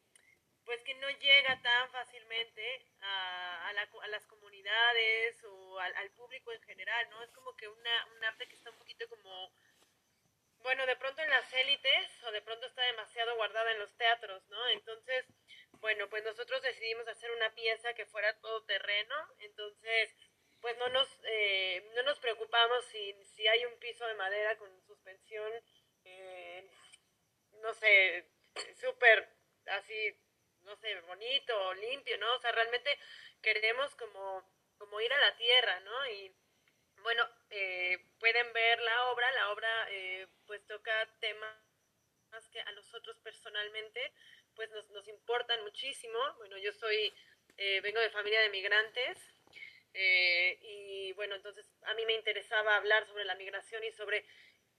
pues 0.64 0.83
que 0.83 0.95
no 0.95 1.11
llega 1.11 1.61
tan 1.62 1.90
fácilmente 1.90 2.87
a, 3.00 3.73
la, 3.75 3.88
a 4.02 4.09
las 4.09 4.26
comunidades 4.26 5.42
o 5.45 5.78
al, 5.78 5.95
al, 5.97 6.11
público 6.12 6.52
en 6.52 6.62
general, 6.62 7.11
¿no? 7.11 7.23
Es 7.23 7.31
como 7.33 7.54
que 7.57 7.69
una, 7.69 8.07
un 8.16 8.25
arte 8.25 8.47
que 8.47 8.57
está 8.57 8.71
un 8.71 8.78
poquito 8.78 9.09
como, 9.09 9.52
bueno, 10.59 10.87
de 10.87 10.97
pronto 10.97 11.23
en 11.23 11.31
las 11.31 11.52
élites 11.52 12.25
o 12.25 12.33
de 12.33 12.42
pronto 12.42 12.66
está 12.66 12.83
demasiado 12.83 13.35
guardada 13.37 13.73
en 13.73 13.81
los 13.81 13.97
teatros, 13.97 14.49
¿no? 14.50 14.69
Entonces, 14.69 15.26
bueno, 15.81 16.09
pues 16.09 16.23
nosotros 16.25 16.62
decidimos 16.62 17.09
hacer 17.09 17.31
una 17.33 17.52
pieza 17.54 17.95
que 17.95 18.07
fuera 18.07 18.38
todo 18.40 18.64
terreno, 18.64 19.14
entonces, 19.40 20.14
pues 20.61 20.76
no 20.78 20.88
nos, 20.90 21.09
eh, 21.25 21.90
no 21.97 22.02
nos 22.04 22.21
preocupamos 22.21 22.85
si, 22.87 23.14
si 23.35 23.49
hay 23.49 23.64
un 23.64 23.76
piso 23.81 24.07
de 24.07 24.14
madera 24.14 24.57
con 24.59 24.71
suspensión, 24.83 25.52
eh, 26.04 26.71
no 27.62 27.75
sé, 27.75 28.28
súper 28.81 29.28
así 29.66 30.16
no 30.64 30.76
sé, 30.76 31.00
bonito, 31.02 31.75
limpio, 31.75 32.19
¿no? 32.19 32.35
O 32.35 32.38
sea, 32.38 32.52
realmente 32.52 32.99
queremos 33.40 33.95
como, 33.97 34.45
como 34.78 35.00
ir 35.00 35.12
a 35.12 35.19
la 35.19 35.37
tierra, 35.37 35.81
¿no? 35.81 36.07
Y 36.09 36.35
bueno, 37.02 37.28
eh, 37.50 37.99
pueden 38.19 38.52
ver 38.52 38.81
la 38.81 39.11
obra, 39.11 39.31
la 39.33 39.50
obra 39.50 39.87
eh, 39.90 40.26
pues 40.47 40.64
toca 40.66 41.07
temas 41.21 41.57
que 42.50 42.61
a 42.61 42.73
nosotros 42.73 43.19
personalmente 43.19 44.12
pues 44.54 44.71
nos, 44.71 44.88
nos 44.90 45.07
importan 45.09 45.62
muchísimo. 45.62 46.19
Bueno, 46.38 46.57
yo 46.59 46.73
soy, 46.73 47.12
eh, 47.57 47.81
vengo 47.81 48.00
de 48.00 48.11
familia 48.11 48.40
de 48.40 48.50
migrantes 48.50 49.19
eh, 49.95 50.59
y 50.62 51.12
bueno, 51.12 51.35
entonces 51.35 51.66
a 51.83 51.95
mí 51.95 52.07
me 52.07 52.14
interesaba 52.14 52.76
hablar 52.76 53.07
sobre 53.07 53.25
la 53.25 53.35
migración 53.35 53.85
y 53.85 53.92
sobre 53.92 54.25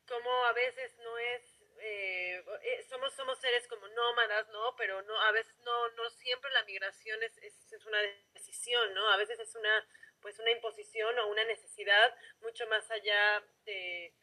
cómo 0.08 0.46
a 0.46 0.54
veces 0.54 0.98
no 1.00 1.18
es 1.18 1.53
eh, 1.86 2.42
eh, 2.62 2.84
somos, 2.90 3.14
somos 3.14 3.38
seres 3.40 3.68
como 3.68 3.86
nómadas, 3.90 4.48
¿no? 4.50 4.74
Pero 4.78 5.02
no, 5.02 5.20
a 5.20 5.32
veces 5.34 5.54
no, 5.66 5.90
no 5.92 6.10
siempre 6.12 6.50
la 6.52 6.64
migración 6.64 7.22
es, 7.24 7.38
es, 7.40 7.86
una 7.86 8.00
decisión, 8.34 8.94
¿no? 8.94 9.10
A 9.10 9.18
veces 9.18 9.38
es 9.40 9.54
una, 9.56 9.86
pues 10.22 10.40
una 10.40 10.52
imposición 10.52 11.20
o 11.20 11.28
una 11.28 11.44
necesidad 11.44 12.16
mucho 12.40 12.66
más 12.68 12.90
allá 12.90 13.44
de, 13.66 14.14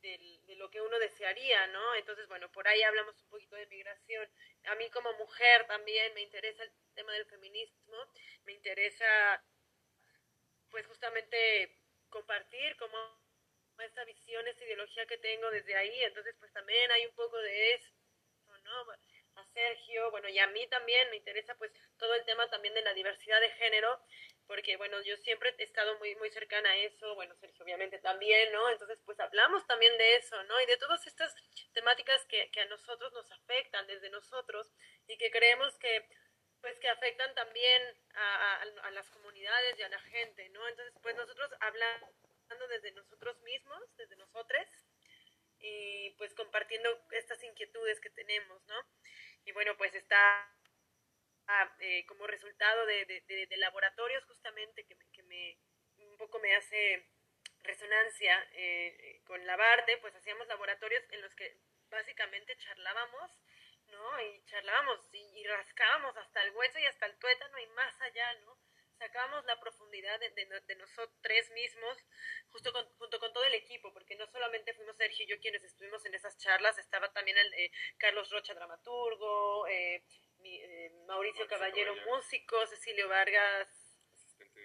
de, 0.00 0.40
de, 0.46 0.56
lo 0.56 0.70
que 0.70 0.80
uno 0.80 0.98
desearía, 0.98 1.66
¿no? 1.66 1.94
Entonces, 1.94 2.26
bueno, 2.28 2.50
por 2.52 2.66
ahí 2.66 2.82
hablamos 2.82 3.20
un 3.22 3.28
poquito 3.28 3.56
de 3.56 3.66
migración. 3.66 4.26
A 4.64 4.74
mí 4.76 4.88
como 4.88 5.12
mujer 5.14 5.66
también 5.66 6.14
me 6.14 6.22
interesa 6.22 6.62
el 6.62 6.72
tema 6.94 7.12
del 7.12 7.26
feminismo, 7.26 7.98
me 8.46 8.52
interesa, 8.54 9.44
pues 10.70 10.86
justamente 10.86 11.76
compartir 12.08 12.76
cómo 12.78 13.27
esta 13.84 14.04
visión, 14.04 14.46
esta 14.46 14.64
ideología 14.64 15.06
que 15.06 15.18
tengo 15.18 15.50
desde 15.50 15.76
ahí, 15.76 16.02
entonces 16.04 16.34
pues 16.38 16.52
también 16.52 16.90
hay 16.90 17.06
un 17.06 17.14
poco 17.14 17.38
de 17.38 17.74
eso, 17.74 17.92
¿no? 18.64 18.92
A 19.36 19.44
Sergio, 19.46 20.10
bueno, 20.10 20.28
y 20.28 20.38
a 20.38 20.48
mí 20.48 20.66
también 20.66 21.08
me 21.10 21.16
interesa 21.16 21.54
pues 21.54 21.72
todo 21.96 22.14
el 22.14 22.24
tema 22.24 22.48
también 22.50 22.74
de 22.74 22.82
la 22.82 22.92
diversidad 22.92 23.40
de 23.40 23.50
género, 23.50 24.00
porque 24.46 24.76
bueno, 24.76 25.00
yo 25.02 25.16
siempre 25.18 25.54
he 25.56 25.62
estado 25.62 25.96
muy, 25.98 26.16
muy 26.16 26.30
cercana 26.30 26.70
a 26.70 26.76
eso, 26.76 27.14
bueno, 27.14 27.34
Sergio 27.36 27.64
obviamente 27.64 27.98
también, 27.98 28.50
¿no? 28.52 28.68
Entonces 28.70 29.00
pues 29.04 29.20
hablamos 29.20 29.66
también 29.66 29.96
de 29.96 30.16
eso, 30.16 30.42
¿no? 30.44 30.60
Y 30.60 30.66
de 30.66 30.76
todas 30.78 31.06
estas 31.06 31.34
temáticas 31.72 32.24
que, 32.26 32.50
que 32.50 32.60
a 32.62 32.66
nosotros 32.66 33.12
nos 33.12 33.30
afectan 33.30 33.86
desde 33.86 34.10
nosotros 34.10 34.72
y 35.06 35.16
que 35.18 35.30
creemos 35.30 35.78
que 35.78 36.08
pues 36.60 36.76
que 36.80 36.88
afectan 36.88 37.32
también 37.34 37.82
a, 38.14 38.54
a, 38.54 38.62
a 38.62 38.90
las 38.90 39.08
comunidades 39.10 39.78
y 39.78 39.82
a 39.82 39.88
la 39.88 40.00
gente, 40.00 40.48
¿no? 40.48 40.66
Entonces 40.66 40.94
pues 41.00 41.14
nosotros 41.14 41.50
hablamos 41.60 42.10
desde 42.68 42.92
nosotros 42.92 43.38
mismos, 43.42 43.96
desde 43.96 44.16
nosotros, 44.16 44.66
y 45.58 46.10
pues 46.18 46.34
compartiendo 46.34 46.88
estas 47.10 47.42
inquietudes 47.42 48.00
que 48.00 48.10
tenemos, 48.10 48.66
¿no? 48.66 48.86
Y 49.44 49.52
bueno, 49.52 49.76
pues 49.76 49.94
está 49.94 50.54
eh, 51.80 52.06
como 52.06 52.26
resultado 52.26 52.86
de, 52.86 53.04
de, 53.06 53.56
laboratorios 53.56 54.24
justamente 54.26 54.84
que 54.84 55.22
me, 55.24 55.58
un 55.98 56.16
poco 56.16 56.38
me 56.38 56.54
hace 56.54 57.08
resonancia 57.60 58.48
eh, 58.52 59.20
con 59.24 59.44
la 59.46 59.56
Barte, 59.56 59.96
pues 59.98 60.14
hacíamos 60.14 60.46
laboratorios 60.46 61.02
en 61.10 61.22
los 61.22 61.34
que 61.34 61.58
básicamente 61.90 62.56
charlábamos, 62.58 63.30
¿no? 63.88 64.22
Y 64.22 64.44
charlábamos 64.44 65.00
y, 65.12 65.44
rascábamos 65.46 66.16
hasta 66.16 66.42
el 66.42 66.50
hueso 66.54 66.78
y 66.78 66.86
hasta 66.86 67.06
el 67.06 67.18
tuétano 67.18 67.58
y 67.58 67.66
más 67.68 68.00
allá, 68.00 68.34
¿no? 68.40 68.58
Sacábamos 68.98 69.44
la 69.44 69.58
profundidad 69.60 70.18
de, 70.20 70.30
de, 70.30 70.76
nosotros 70.76 71.50
mismos, 71.54 71.96
justo 72.50 72.72
junto 72.98 73.18
con 73.20 73.32
todo 73.32 73.44
el 73.44 73.54
equipo, 73.54 73.92
porque 73.92 74.16
no 74.16 74.26
solamente 74.26 74.74
fuimos 74.74 74.96
Sergio 74.96 75.24
y 75.24 75.28
yo 75.28 75.38
quienes 75.38 75.62
estuvimos 75.62 76.04
en 76.04 76.14
esas 76.14 76.36
charlas, 76.38 76.78
estaba 76.78 77.12
también 77.12 77.38
el, 77.38 77.54
eh, 77.54 77.70
Carlos 77.96 78.30
Rocha, 78.30 78.54
dramaturgo, 78.54 79.66
eh, 79.68 80.02
eh, 80.44 80.90
Mauricio, 81.06 81.46
Caballero, 81.46 81.94
músico, 82.06 82.66
Cecilio 82.66 83.08
Vargas, 83.08 83.68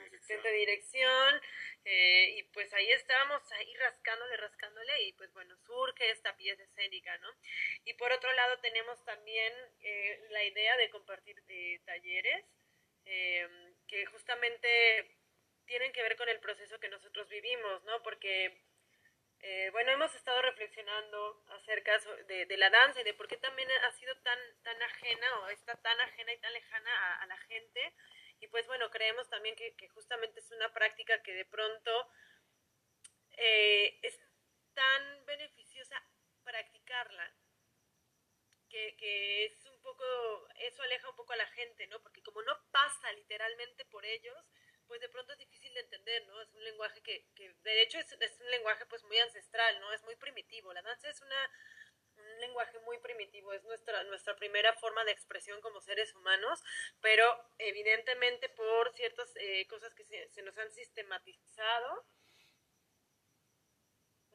asistente 0.06 0.48
de 0.48 0.58
dirección, 0.58 1.42
eh, 1.86 2.36
y 2.38 2.44
pues 2.54 2.74
ahí 2.74 2.90
estábamos 2.92 3.52
ahí 3.52 3.74
rascándole, 3.76 4.38
rascándole, 4.38 5.04
y 5.04 5.14
pues 5.14 5.34
bueno, 5.34 5.56
surge 5.58 6.12
esta 6.12 6.36
pieza 6.38 6.64
escénica, 6.64 7.18
¿no? 7.18 7.30
Y 7.86 7.94
por 7.96 8.12
otro 8.12 8.32
lado 8.34 8.60
tenemos 8.60 9.04
también 9.04 9.54
eh, 9.82 10.22
la 10.30 10.44
idea 10.44 10.78
de 10.78 10.90
compartir 10.90 11.36
talleres, 11.86 12.46
que 13.88 14.06
justamente 14.08 15.18
tienen 15.66 15.92
que 15.92 16.04
ver 16.04 16.16
con 16.18 16.30
el 16.30 16.40
proceso 16.40 16.80
que 16.80 16.90
nosotros 16.90 17.30
vivimos, 17.30 17.84
¿no? 17.84 18.02
Porque 18.04 18.64
eh, 19.46 19.70
bueno, 19.72 19.92
hemos 19.92 20.16
estado 20.16 20.42
reflexionando 20.42 21.44
acerca 21.50 22.00
de, 22.30 22.58
la 22.58 22.70
danza 22.70 23.02
y 23.02 23.04
de 23.04 23.14
por 23.14 23.28
qué 23.28 23.36
también 23.36 23.70
ha 23.72 23.92
sido 23.92 24.16
tan, 24.22 24.40
tan 24.64 24.82
ajena 24.82 25.40
o 25.40 25.50
está 25.50 25.76
tan 25.82 26.00
ajena 26.00 26.32
y 26.32 26.38
tan 26.38 26.54
lejana 26.54 27.22
a, 27.22 27.26
la 27.26 27.38
gente. 27.40 27.94
Y 28.40 28.48
pues 28.48 28.66
bueno, 28.68 28.90
creemos 28.90 29.28
también 29.30 29.54
que, 29.58 29.76
justamente 29.90 30.40
es 30.40 30.50
una 30.52 30.72
práctica 30.72 31.22
que 31.24 31.34
de 31.34 31.44
pronto 31.44 32.10
eh, 33.32 34.00
es 34.02 34.18
tan 34.74 35.26
beneficiosa 35.26 36.02
practicarla, 36.46 37.36
que, 38.74 38.96
que, 38.96 39.46
es 39.46 39.66
un 39.66 39.80
poco, 39.84 40.04
eso 40.58 40.82
aleja 40.82 41.08
un 41.08 41.16
poco 41.16 41.34
a 41.34 41.36
la 41.38 41.46
gente, 41.50 41.86
¿no? 41.88 42.02
Porque 42.02 42.24
como 42.24 42.42
no 42.42 42.58
pasa 42.72 43.12
literalmente 43.14 43.86
por 43.86 44.04
ellos, 44.04 44.36
pues 44.88 45.00
de 45.00 45.10
pronto 45.10 45.32
es 45.34 45.38
difícil 45.38 45.72
de 45.76 45.82
entender, 45.82 46.26
¿no? 46.26 46.42
Es 46.42 46.52
un 46.56 46.64
lenguaje 46.64 47.02
que, 47.04 47.24
que 47.36 47.54
de 47.62 47.82
hecho 47.84 48.00
es, 48.00 48.12
es, 48.20 48.40
un 48.40 48.50
lenguaje 48.50 48.88
pues 48.88 49.04
muy 49.04 49.20
ancestral, 49.20 49.80
¿no? 49.80 49.94
Es 49.94 50.02
muy 50.04 50.16
primitivo. 50.16 50.74
La 50.74 50.82
danza 50.82 51.08
es 51.08 51.22
una, 51.22 51.52
un 52.16 52.40
lenguaje 52.42 52.80
muy 52.80 52.98
primitivo, 52.98 53.54
es 53.54 53.64
nuestra, 53.64 54.04
nuestra 54.06 54.36
primera 54.36 54.74
forma 54.74 55.04
de 55.06 55.12
expresión 55.12 55.62
como 55.62 55.80
seres 55.80 56.16
humanos, 56.16 56.64
pero 57.00 57.26
evidentemente 57.60 58.50
por 58.50 58.92
ciertas 58.96 59.32
eh, 59.36 59.68
cosas 59.68 59.94
que 59.94 60.04
se, 60.04 60.30
se, 60.30 60.42
nos 60.42 60.58
han 60.58 60.72
sistematizado, 60.72 62.08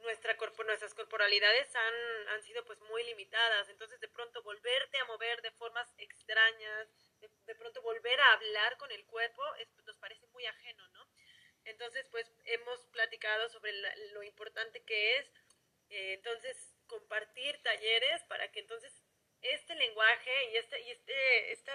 nuestra 0.01 0.37
corpo, 0.37 0.63
nuestras 0.63 0.93
corporalidades 0.93 1.75
han, 1.75 2.27
han 2.29 2.43
sido 2.43 2.63
pues 2.65 2.79
muy 2.81 3.03
limitadas, 3.03 3.69
entonces 3.69 3.99
de 3.99 4.07
pronto 4.07 4.41
volverte 4.43 4.97
a 4.97 5.05
mover 5.05 5.41
de 5.41 5.51
formas 5.51 5.87
extrañas, 5.97 6.87
de, 7.19 7.55
pronto 7.55 7.81
volver 7.81 8.19
a 8.19 8.33
hablar 8.33 8.77
con 8.77 8.91
el 8.91 9.05
cuerpo 9.05 9.43
nos 9.85 9.97
parece 9.97 10.25
muy 10.27 10.45
ajeno, 10.45 10.87
¿no? 10.89 11.07
Entonces, 11.65 12.07
pues 12.09 12.31
hemos 12.45 12.85
platicado 12.87 13.49
sobre 13.49 13.73
lo 14.13 14.23
importante 14.23 14.81
que 14.83 15.17
es, 15.17 15.27
eh, 15.89 16.13
entonces, 16.13 16.75
compartir 16.87 17.61
talleres 17.61 18.23
para 18.23 18.51
que 18.51 18.59
entonces 18.61 19.03
este 19.41 19.75
lenguaje 19.75 20.51
y 20.51 20.57
este, 20.57 20.81
y 20.81 20.91
este, 20.91 21.51
este 21.51 21.71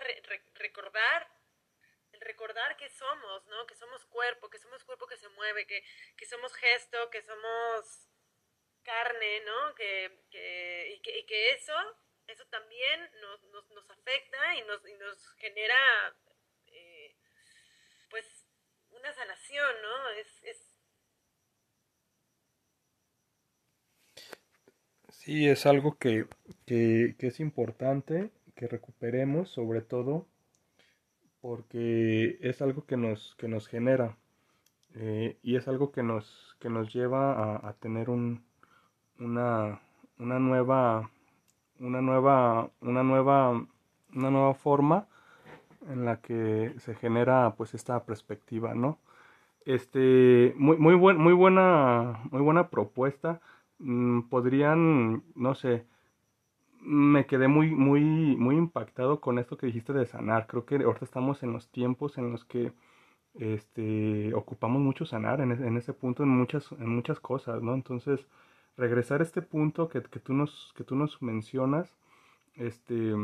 recordar, 0.54 1.28
el 2.12 2.20
recordar 2.20 2.76
que 2.76 2.88
somos, 2.90 3.46
¿no? 3.46 3.66
Que 3.66 3.74
somos 3.74 4.04
cuerpo, 4.06 4.50
que 4.50 4.58
somos 4.58 4.84
cuerpo 4.84 5.06
que 5.06 5.16
se 5.16 5.28
mueve, 5.30 5.66
que, 5.66 5.84
que 6.16 6.26
somos 6.26 6.54
gesto, 6.54 7.10
que 7.10 7.22
somos 7.22 8.08
carne, 8.84 9.40
¿no? 9.40 9.74
Que, 9.74 10.20
que, 10.30 10.94
y, 10.96 11.00
que, 11.00 11.18
y 11.18 11.26
que 11.26 11.52
eso 11.52 11.74
eso 12.26 12.44
también 12.50 13.00
nos, 13.20 13.42
nos, 13.52 13.70
nos 13.70 13.90
afecta 13.90 14.56
y 14.56 14.62
nos, 14.62 14.86
y 14.88 14.94
nos 14.94 15.28
genera 15.36 16.16
eh, 16.68 17.14
pues 18.10 18.24
una 18.90 19.12
sanación, 19.12 19.82
¿no? 19.82 20.08
Es, 20.10 20.42
es... 20.44 20.78
Sí, 25.08 25.48
es 25.48 25.66
algo 25.66 25.98
que, 25.98 26.26
que, 26.66 27.16
que 27.18 27.26
es 27.28 27.40
importante 27.40 28.30
que 28.54 28.68
recuperemos, 28.68 29.50
sobre 29.50 29.80
todo 29.80 30.26
porque 31.40 32.38
es 32.40 32.62
algo 32.62 32.86
que 32.86 32.96
nos, 32.96 33.34
que 33.36 33.48
nos 33.48 33.68
genera 33.68 34.16
eh, 34.94 35.38
y 35.42 35.56
es 35.56 35.68
algo 35.68 35.92
que 35.92 36.02
nos, 36.02 36.56
que 36.58 36.70
nos 36.70 36.92
lleva 36.94 37.32
a, 37.32 37.68
a 37.68 37.74
tener 37.74 38.08
un, 38.08 38.46
una, 39.18 39.80
una 40.18 40.38
nueva 40.38 41.10
una 41.80 42.00
nueva, 42.00 42.70
una 42.80 43.02
nueva, 43.02 43.66
una 44.14 44.30
nueva 44.30 44.54
forma 44.54 45.06
en 45.88 46.04
la 46.04 46.20
que 46.20 46.74
se 46.78 46.94
genera 46.94 47.54
pues 47.56 47.74
esta 47.74 48.04
perspectiva, 48.04 48.74
¿no? 48.74 48.98
Este, 49.66 50.54
muy, 50.56 50.76
muy, 50.78 50.94
buen, 50.94 51.18
muy 51.18 51.32
buena, 51.34 52.20
muy 52.30 52.42
buena 52.42 52.68
propuesta. 52.70 53.40
Mm, 53.78 54.22
podrían, 54.22 55.24
no 55.34 55.54
sé, 55.54 55.86
me 56.80 57.26
quedé 57.26 57.48
muy, 57.48 57.70
muy, 57.70 58.02
muy 58.02 58.56
impactado 58.56 59.20
con 59.20 59.38
esto 59.38 59.56
que 59.56 59.66
dijiste 59.66 59.92
de 59.92 60.06
sanar. 60.06 60.46
Creo 60.46 60.64
que 60.66 60.76
ahorita 60.76 61.04
estamos 61.04 61.42
en 61.42 61.52
los 61.52 61.68
tiempos 61.70 62.18
en 62.18 62.32
los 62.32 62.44
que 62.44 62.72
este, 63.34 64.34
ocupamos 64.34 64.80
mucho 64.82 65.06
sanar 65.06 65.40
en, 65.40 65.52
en 65.52 65.76
ese 65.76 65.92
punto 65.94 66.22
en 66.22 66.30
muchas, 66.30 66.72
en 66.72 66.88
muchas 66.88 67.20
cosas, 67.20 67.62
¿no? 67.62 67.74
Entonces, 67.74 68.26
regresar 68.76 69.20
a 69.20 69.24
este 69.24 69.42
punto 69.42 69.88
que, 69.88 70.02
que, 70.02 70.20
tú, 70.20 70.32
nos, 70.32 70.72
que 70.76 70.84
tú 70.84 70.96
nos 70.96 71.20
mencionas, 71.22 71.96
este, 72.56 73.14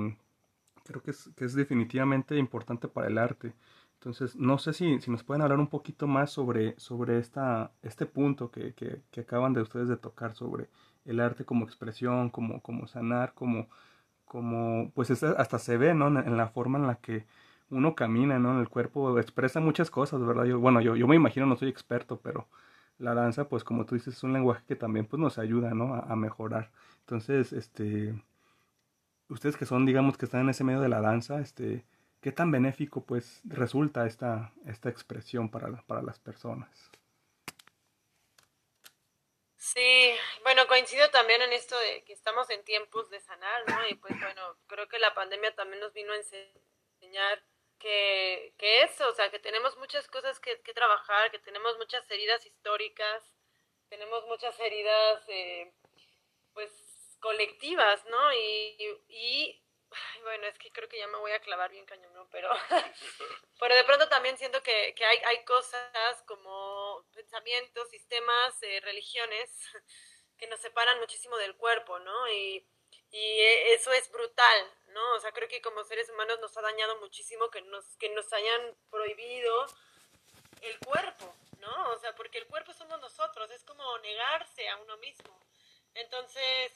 creo 0.84 1.02
que 1.02 1.10
es, 1.12 1.30
que 1.36 1.44
es 1.44 1.54
definitivamente 1.54 2.36
importante 2.36 2.88
para 2.88 3.08
el 3.08 3.18
arte. 3.18 3.54
Entonces, 3.94 4.34
no 4.36 4.58
sé 4.58 4.72
si, 4.72 4.98
si 5.00 5.10
nos 5.10 5.22
pueden 5.24 5.42
hablar 5.42 5.58
un 5.58 5.66
poquito 5.66 6.06
más 6.06 6.30
sobre, 6.30 6.78
sobre 6.78 7.18
esta, 7.18 7.70
este 7.82 8.06
punto 8.06 8.50
que, 8.50 8.72
que, 8.74 9.02
que, 9.10 9.20
acaban 9.20 9.52
de 9.52 9.60
ustedes 9.62 9.88
de 9.88 9.96
tocar 9.98 10.34
sobre 10.34 10.68
el 11.04 11.20
arte 11.20 11.44
como 11.44 11.64
expresión, 11.66 12.30
como, 12.30 12.62
como 12.62 12.86
sanar, 12.86 13.34
como, 13.34 13.68
como 14.24 14.90
pues 14.94 15.10
hasta 15.22 15.58
se 15.58 15.76
ve, 15.76 15.94
¿no? 15.94 16.08
En, 16.08 16.36
la 16.36 16.48
forma 16.48 16.78
en 16.78 16.86
la 16.86 16.96
que 16.96 17.26
uno 17.70 17.94
camina, 17.94 18.38
¿no? 18.38 18.52
En 18.52 18.60
el 18.60 18.68
cuerpo 18.70 19.18
expresa 19.18 19.60
muchas 19.60 19.90
cosas, 19.90 20.24
¿verdad? 20.24 20.46
Bueno, 20.56 20.80
yo, 20.80 20.96
yo 20.96 21.06
me 21.06 21.16
imagino, 21.16 21.46
no 21.46 21.56
soy 21.56 21.68
experto, 21.68 22.20
pero 22.22 22.48
la 23.00 23.14
danza, 23.14 23.48
pues 23.48 23.64
como 23.64 23.86
tú 23.86 23.94
dices, 23.94 24.14
es 24.14 24.22
un 24.22 24.32
lenguaje 24.32 24.62
que 24.68 24.76
también 24.76 25.06
pues, 25.06 25.18
nos 25.20 25.38
ayuda, 25.38 25.70
¿no? 25.70 25.94
A, 25.94 26.14
mejorar. 26.16 26.70
Entonces, 27.00 27.52
este, 27.52 28.14
ustedes 29.28 29.56
que 29.56 29.66
son, 29.66 29.86
digamos, 29.86 30.18
que 30.18 30.26
están 30.26 30.42
en 30.42 30.50
ese 30.50 30.64
medio 30.64 30.80
de 30.80 30.88
la 30.88 31.00
danza, 31.00 31.40
este, 31.40 31.84
¿qué 32.20 32.30
tan 32.30 32.50
benéfico 32.50 33.04
pues 33.04 33.40
resulta 33.44 34.06
esta, 34.06 34.52
esta 34.66 34.90
expresión 34.90 35.48
para, 35.48 35.82
para 35.82 36.02
las 36.02 36.18
personas? 36.18 36.90
Sí, 39.56 40.12
bueno, 40.42 40.66
coincido 40.66 41.08
también 41.10 41.40
en 41.42 41.52
esto 41.52 41.78
de 41.78 42.02
que 42.04 42.12
estamos 42.12 42.50
en 42.50 42.64
tiempos 42.64 43.08
de 43.10 43.20
sanar, 43.20 43.62
¿no? 43.68 43.88
Y 43.88 43.94
pues 43.94 44.18
bueno, 44.18 44.56
creo 44.66 44.88
que 44.88 44.98
la 44.98 45.14
pandemia 45.14 45.54
también 45.54 45.80
nos 45.80 45.92
vino 45.92 46.12
a 46.12 46.16
enseñar 46.16 47.42
que, 47.80 48.54
que 48.58 48.82
eso, 48.84 49.08
o 49.08 49.14
sea, 49.14 49.30
que 49.30 49.40
tenemos 49.40 49.76
muchas 49.78 50.06
cosas 50.08 50.38
que, 50.38 50.60
que, 50.60 50.74
trabajar, 50.74 51.30
que 51.32 51.40
tenemos 51.40 51.76
muchas 51.78 52.08
heridas 52.10 52.44
históricas, 52.46 53.24
tenemos 53.88 54.24
muchas 54.26 54.58
heridas, 54.60 55.24
eh, 55.28 55.72
pues, 56.52 56.70
colectivas, 57.20 58.04
¿no? 58.06 58.32
Y, 58.34 59.02
y, 59.08 59.62
bueno, 60.22 60.46
es 60.46 60.58
que 60.58 60.70
creo 60.70 60.88
que 60.88 60.98
ya 60.98 61.08
me 61.08 61.18
voy 61.18 61.32
a 61.32 61.40
clavar 61.40 61.70
bien 61.70 61.86
cañón, 61.86 62.12
¿no? 62.12 62.28
Pero, 62.30 62.50
pero 63.58 63.74
de 63.74 63.84
pronto 63.84 64.08
también 64.08 64.38
siento 64.38 64.62
que, 64.62 64.94
que 64.94 65.04
hay, 65.04 65.18
hay 65.24 65.44
cosas 65.44 66.22
como 66.26 67.04
pensamientos, 67.14 67.88
sistemas, 67.90 68.62
eh, 68.62 68.80
religiones, 68.80 69.50
que 70.38 70.46
nos 70.46 70.60
separan 70.60 71.00
muchísimo 71.00 71.36
del 71.38 71.56
cuerpo, 71.56 71.98
¿no? 71.98 72.28
Y, 72.32 72.66
y 73.10 73.40
eso 73.72 73.92
es 73.92 74.10
brutal, 74.12 74.72
¿no? 74.92 75.14
O 75.14 75.20
sea, 75.20 75.32
creo 75.32 75.48
que 75.48 75.62
como 75.62 75.84
seres 75.84 76.08
humanos 76.10 76.38
nos 76.40 76.56
ha 76.56 76.62
dañado 76.62 76.98
muchísimo 76.98 77.50
que 77.50 77.62
nos, 77.62 77.96
que 77.96 78.08
nos 78.10 78.32
hayan 78.32 78.76
prohibido 78.90 79.66
el 80.62 80.78
cuerpo, 80.80 81.34
¿no? 81.58 81.90
O 81.90 81.98
sea, 81.98 82.14
porque 82.14 82.38
el 82.38 82.46
cuerpo 82.46 82.72
somos 82.72 83.00
nosotros, 83.00 83.50
es 83.50 83.64
como 83.64 83.98
negarse 83.98 84.68
a 84.68 84.76
uno 84.78 84.96
mismo. 84.98 85.38
Entonces, 85.94 86.72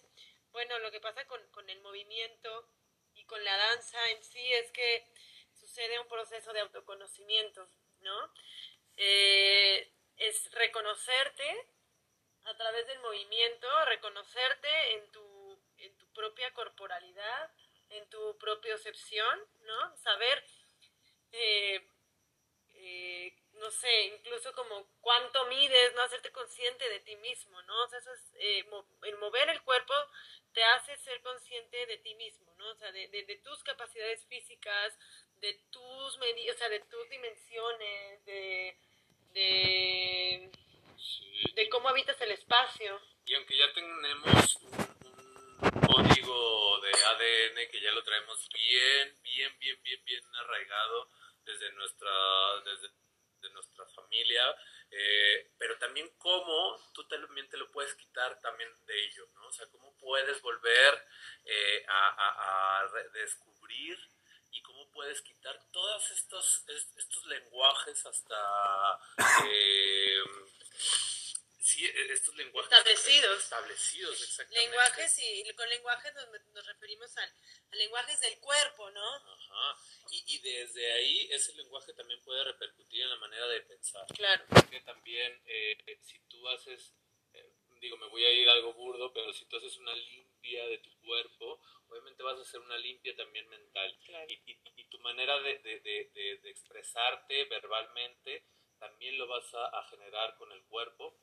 bueno, 0.52 0.78
lo 0.78 0.90
que 0.90 1.00
pasa 1.00 1.26
con, 1.26 1.40
con 1.50 1.68
el 1.68 1.80
movimiento 1.80 2.68
y 3.14 3.24
con 3.24 3.42
la 3.44 3.56
danza 3.56 3.98
en 4.10 4.22
sí 4.24 4.52
es 4.54 4.70
que 4.72 5.04
sucede 5.52 5.98
un 5.98 6.08
proceso 6.08 6.52
de 6.52 6.60
autoconocimiento, 6.60 7.68
¿no? 8.00 8.32
Eh, 8.96 9.90
es 10.16 10.50
reconocerte 10.52 11.68
a 12.44 12.56
través 12.56 12.86
del 12.86 12.98
movimiento, 13.00 13.66
reconocerte 13.86 14.94
en 14.94 15.10
tu, 15.10 15.58
en 15.78 15.96
tu 15.96 16.06
propia 16.12 16.52
corporalidad, 16.52 17.50
en 17.94 18.08
tu 18.10 18.36
propia 18.38 18.74
percepción, 18.74 19.40
¿no? 19.64 19.96
Saber 19.96 20.44
eh, 21.32 21.80
eh, 22.74 23.32
no 23.54 23.70
sé, 23.70 24.04
incluso 24.06 24.52
como 24.52 24.86
cuánto 25.00 25.46
mides, 25.46 25.94
¿no? 25.94 26.02
Hacerte 26.02 26.30
consciente 26.32 26.88
de 26.88 27.00
ti 27.00 27.16
mismo, 27.16 27.60
¿no? 27.62 27.82
O 27.84 27.88
sea, 27.88 27.98
eso 27.98 28.12
es, 28.12 28.20
eh, 28.38 28.64
el 29.02 29.16
mover 29.18 29.48
el 29.48 29.62
cuerpo 29.62 29.94
te 30.52 30.62
hace 30.62 30.96
ser 30.98 31.20
consciente 31.22 31.86
de 31.86 31.98
ti 31.98 32.14
mismo, 32.14 32.52
¿no? 32.58 32.68
O 32.70 32.74
sea, 32.76 32.92
de, 32.92 33.08
de, 33.08 33.36
tus 33.42 33.62
capacidades 33.64 34.24
físicas, 34.26 34.98
de 35.40 35.54
tus 35.70 36.18
medidas, 36.18 36.56
o 36.56 36.58
sea, 36.58 36.68
de 36.68 36.80
tus 36.80 37.08
dimensiones, 37.08 38.24
de, 38.26 38.76
de, 39.32 40.50
de 41.54 41.68
cómo 41.70 41.88
habitas 41.88 42.20
el 42.20 42.32
espacio. 42.32 43.00
Y 43.26 43.34
aunque 43.34 43.56
ya 43.56 43.72
tenemos 43.72 44.33
bien, 48.74 49.14
digo, 87.80 87.96
me 87.96 88.08
voy 88.08 88.24
a 88.24 88.32
ir 88.32 88.48
algo 88.48 88.72
burdo, 88.74 89.12
pero 89.12 89.32
si 89.32 89.44
tú 89.46 89.56
haces 89.56 89.76
una 89.78 89.94
limpia 89.94 90.66
de 90.66 90.78
tu 90.78 90.90
cuerpo, 91.00 91.60
obviamente 91.88 92.22
vas 92.22 92.38
a 92.38 92.42
hacer 92.42 92.60
una 92.60 92.78
limpia 92.78 93.14
también 93.16 93.48
mental. 93.48 93.96
Claro. 94.04 94.26
Y, 94.28 94.52
y, 94.52 94.58
y, 94.76 94.84
tu 94.84 94.98
manera 95.00 95.40
de, 95.40 95.58
de, 95.58 95.80
de, 95.80 96.38
de, 96.42 96.50
expresarte 96.50 97.44
verbalmente 97.44 98.44
también 98.78 99.18
lo 99.18 99.26
vas 99.26 99.52
a, 99.54 99.66
a 99.66 99.84
generar 99.88 100.36
con 100.36 100.50
el 100.52 100.62
cuerpo 100.64 101.14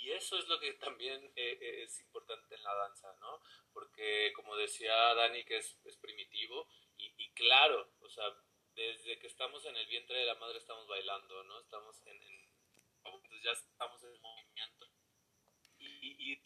y 0.00 0.12
eso 0.12 0.38
es 0.38 0.48
lo 0.48 0.58
que 0.58 0.72
también 0.74 1.22
eh, 1.36 1.58
eh, 1.60 1.82
es 1.82 2.00
importante 2.00 2.54
en 2.54 2.62
la 2.62 2.74
danza, 2.74 3.14
¿no? 3.20 3.40
Porque 3.72 4.32
como 4.34 4.56
decía 4.56 4.94
Dani, 5.14 5.44
que 5.44 5.58
es, 5.58 5.78
es 5.84 5.96
primitivo, 5.98 6.68
y, 6.96 7.12
y, 7.18 7.30
claro, 7.32 7.92
o 8.00 8.08
sea, 8.08 8.24
desde 8.74 9.18
que 9.18 9.26
estamos 9.26 9.64
en 9.66 9.76
el 9.76 9.86
vientre 9.86 10.18
de 10.18 10.24
la 10.24 10.36
madre 10.36 10.58
estamos 10.58 10.86
bailando, 10.86 11.42
¿no? 11.44 11.60
Estamos 11.60 12.00
en, 12.06 12.22
en 12.22 12.50
entonces 13.04 13.42
ya 13.42 13.52
estamos 13.52 14.02
en 14.04 14.20
movimiento. 14.20 14.86
Y, 15.78 16.32
y, 16.32 16.42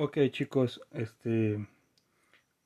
Ok 0.00 0.16
chicos, 0.30 0.80
este 0.92 1.66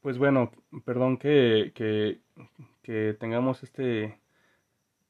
pues 0.03 0.19
bueno, 0.19 0.53
perdón 0.85 1.17
que, 1.17 1.73
que, 1.75 3.17
tengamos 3.19 3.63
este 3.63 4.21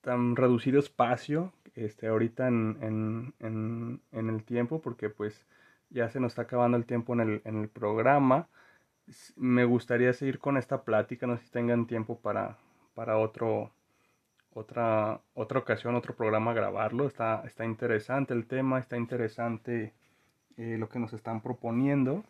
tan 0.02 0.36
reducido 0.36 0.78
espacio 0.78 1.52
este, 1.74 2.06
ahorita 2.06 2.46
en, 2.46 2.78
en, 2.80 3.34
en, 3.40 4.00
en, 4.12 4.28
el 4.28 4.44
tiempo, 4.44 4.80
porque 4.80 5.10
pues 5.10 5.46
ya 5.90 6.10
se 6.10 6.20
nos 6.20 6.32
está 6.32 6.42
acabando 6.42 6.76
el 6.76 6.86
tiempo 6.86 7.12
en 7.14 7.20
el, 7.22 7.42
en 7.44 7.60
el 7.60 7.68
programa. 7.68 8.48
Me 9.36 9.64
gustaría 9.64 10.12
seguir 10.12 10.38
con 10.38 10.56
esta 10.56 10.84
plática, 10.84 11.26
no 11.26 11.36
sé 11.38 11.44
si 11.46 11.50
tengan 11.50 11.88
tiempo 11.88 12.20
para, 12.20 12.56
para 12.94 13.18
otro, 13.18 13.72
otra, 14.54 15.20
otra 15.34 15.58
ocasión, 15.58 15.96
otro 15.96 16.14
programa 16.14 16.54
grabarlo. 16.54 17.08
Está, 17.08 17.42
está 17.46 17.64
interesante 17.64 18.32
el 18.32 18.46
tema, 18.46 18.78
está 18.78 18.96
interesante 18.96 19.92
eh, 20.56 20.76
lo 20.78 20.88
que 20.88 20.98
nos 20.98 21.12
están 21.12 21.40
proponiendo. 21.42 22.24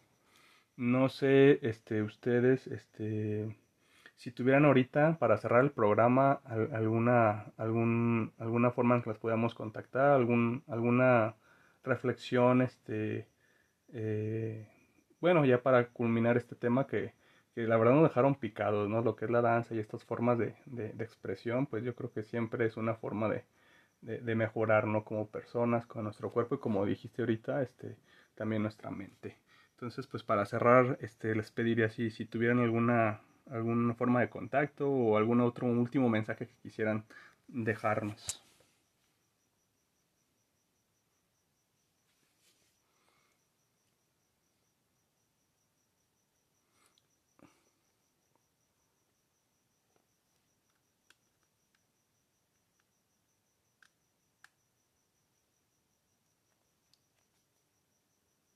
No 0.76 1.08
sé, 1.08 1.58
este, 1.62 2.02
ustedes, 2.02 2.66
este, 2.66 3.56
si 4.16 4.32
tuvieran 4.32 4.64
ahorita 4.64 5.18
para 5.18 5.36
cerrar 5.38 5.64
el 5.64 5.70
programa 5.72 6.40
alguna, 6.72 7.52
algún, 7.56 8.32
alguna 8.38 8.70
forma 8.70 8.96
en 8.96 9.02
que 9.02 9.10
las 9.10 9.18
podamos 9.18 9.54
contactar, 9.54 10.12
algún, 10.12 10.64
alguna 10.68 11.36
reflexión, 11.84 12.62
este, 12.62 13.28
eh, 13.92 14.68
bueno, 15.20 15.44
ya 15.44 15.62
para 15.62 15.88
culminar 15.88 16.36
este 16.36 16.56
tema 16.56 16.86
que, 16.86 17.14
que, 17.54 17.62
la 17.62 17.76
verdad 17.76 17.94
nos 17.94 18.04
dejaron 18.04 18.36
picados, 18.36 18.88
¿no? 18.88 19.02
Lo 19.02 19.16
que 19.16 19.26
es 19.26 19.30
la 19.30 19.42
danza 19.42 19.74
y 19.74 19.78
estas 19.78 20.04
formas 20.04 20.38
de, 20.38 20.56
de, 20.66 20.92
de 20.92 21.04
expresión, 21.04 21.66
pues 21.66 21.84
yo 21.84 21.94
creo 21.94 22.12
que 22.12 22.22
siempre 22.22 22.66
es 22.66 22.76
una 22.76 22.94
forma 22.94 23.28
de, 23.28 23.44
de, 24.02 24.34
mejorar, 24.34 24.86
¿no? 24.86 25.04
Como 25.04 25.28
personas, 25.28 25.86
con 25.86 26.04
nuestro 26.04 26.30
cuerpo 26.30 26.56
y 26.56 26.58
como 26.58 26.84
dijiste 26.84 27.22
ahorita, 27.22 27.62
este, 27.62 27.96
también 28.34 28.62
nuestra 28.62 28.90
mente. 28.90 29.38
Entonces, 29.72 30.06
pues 30.06 30.22
para 30.22 30.44
cerrar, 30.44 30.98
este, 31.00 31.34
les 31.34 31.50
pediría 31.50 31.88
si, 31.88 32.10
si 32.10 32.26
tuvieran 32.26 32.58
alguna, 32.58 33.20
alguna 33.50 33.94
forma 33.94 34.20
de 34.20 34.28
contacto 34.28 34.90
o 34.90 35.16
algún 35.16 35.40
otro 35.40 35.66
último 35.66 36.08
mensaje 36.08 36.46
que 36.46 36.54
quisieran 36.62 37.04
dejarnos. 37.48 38.41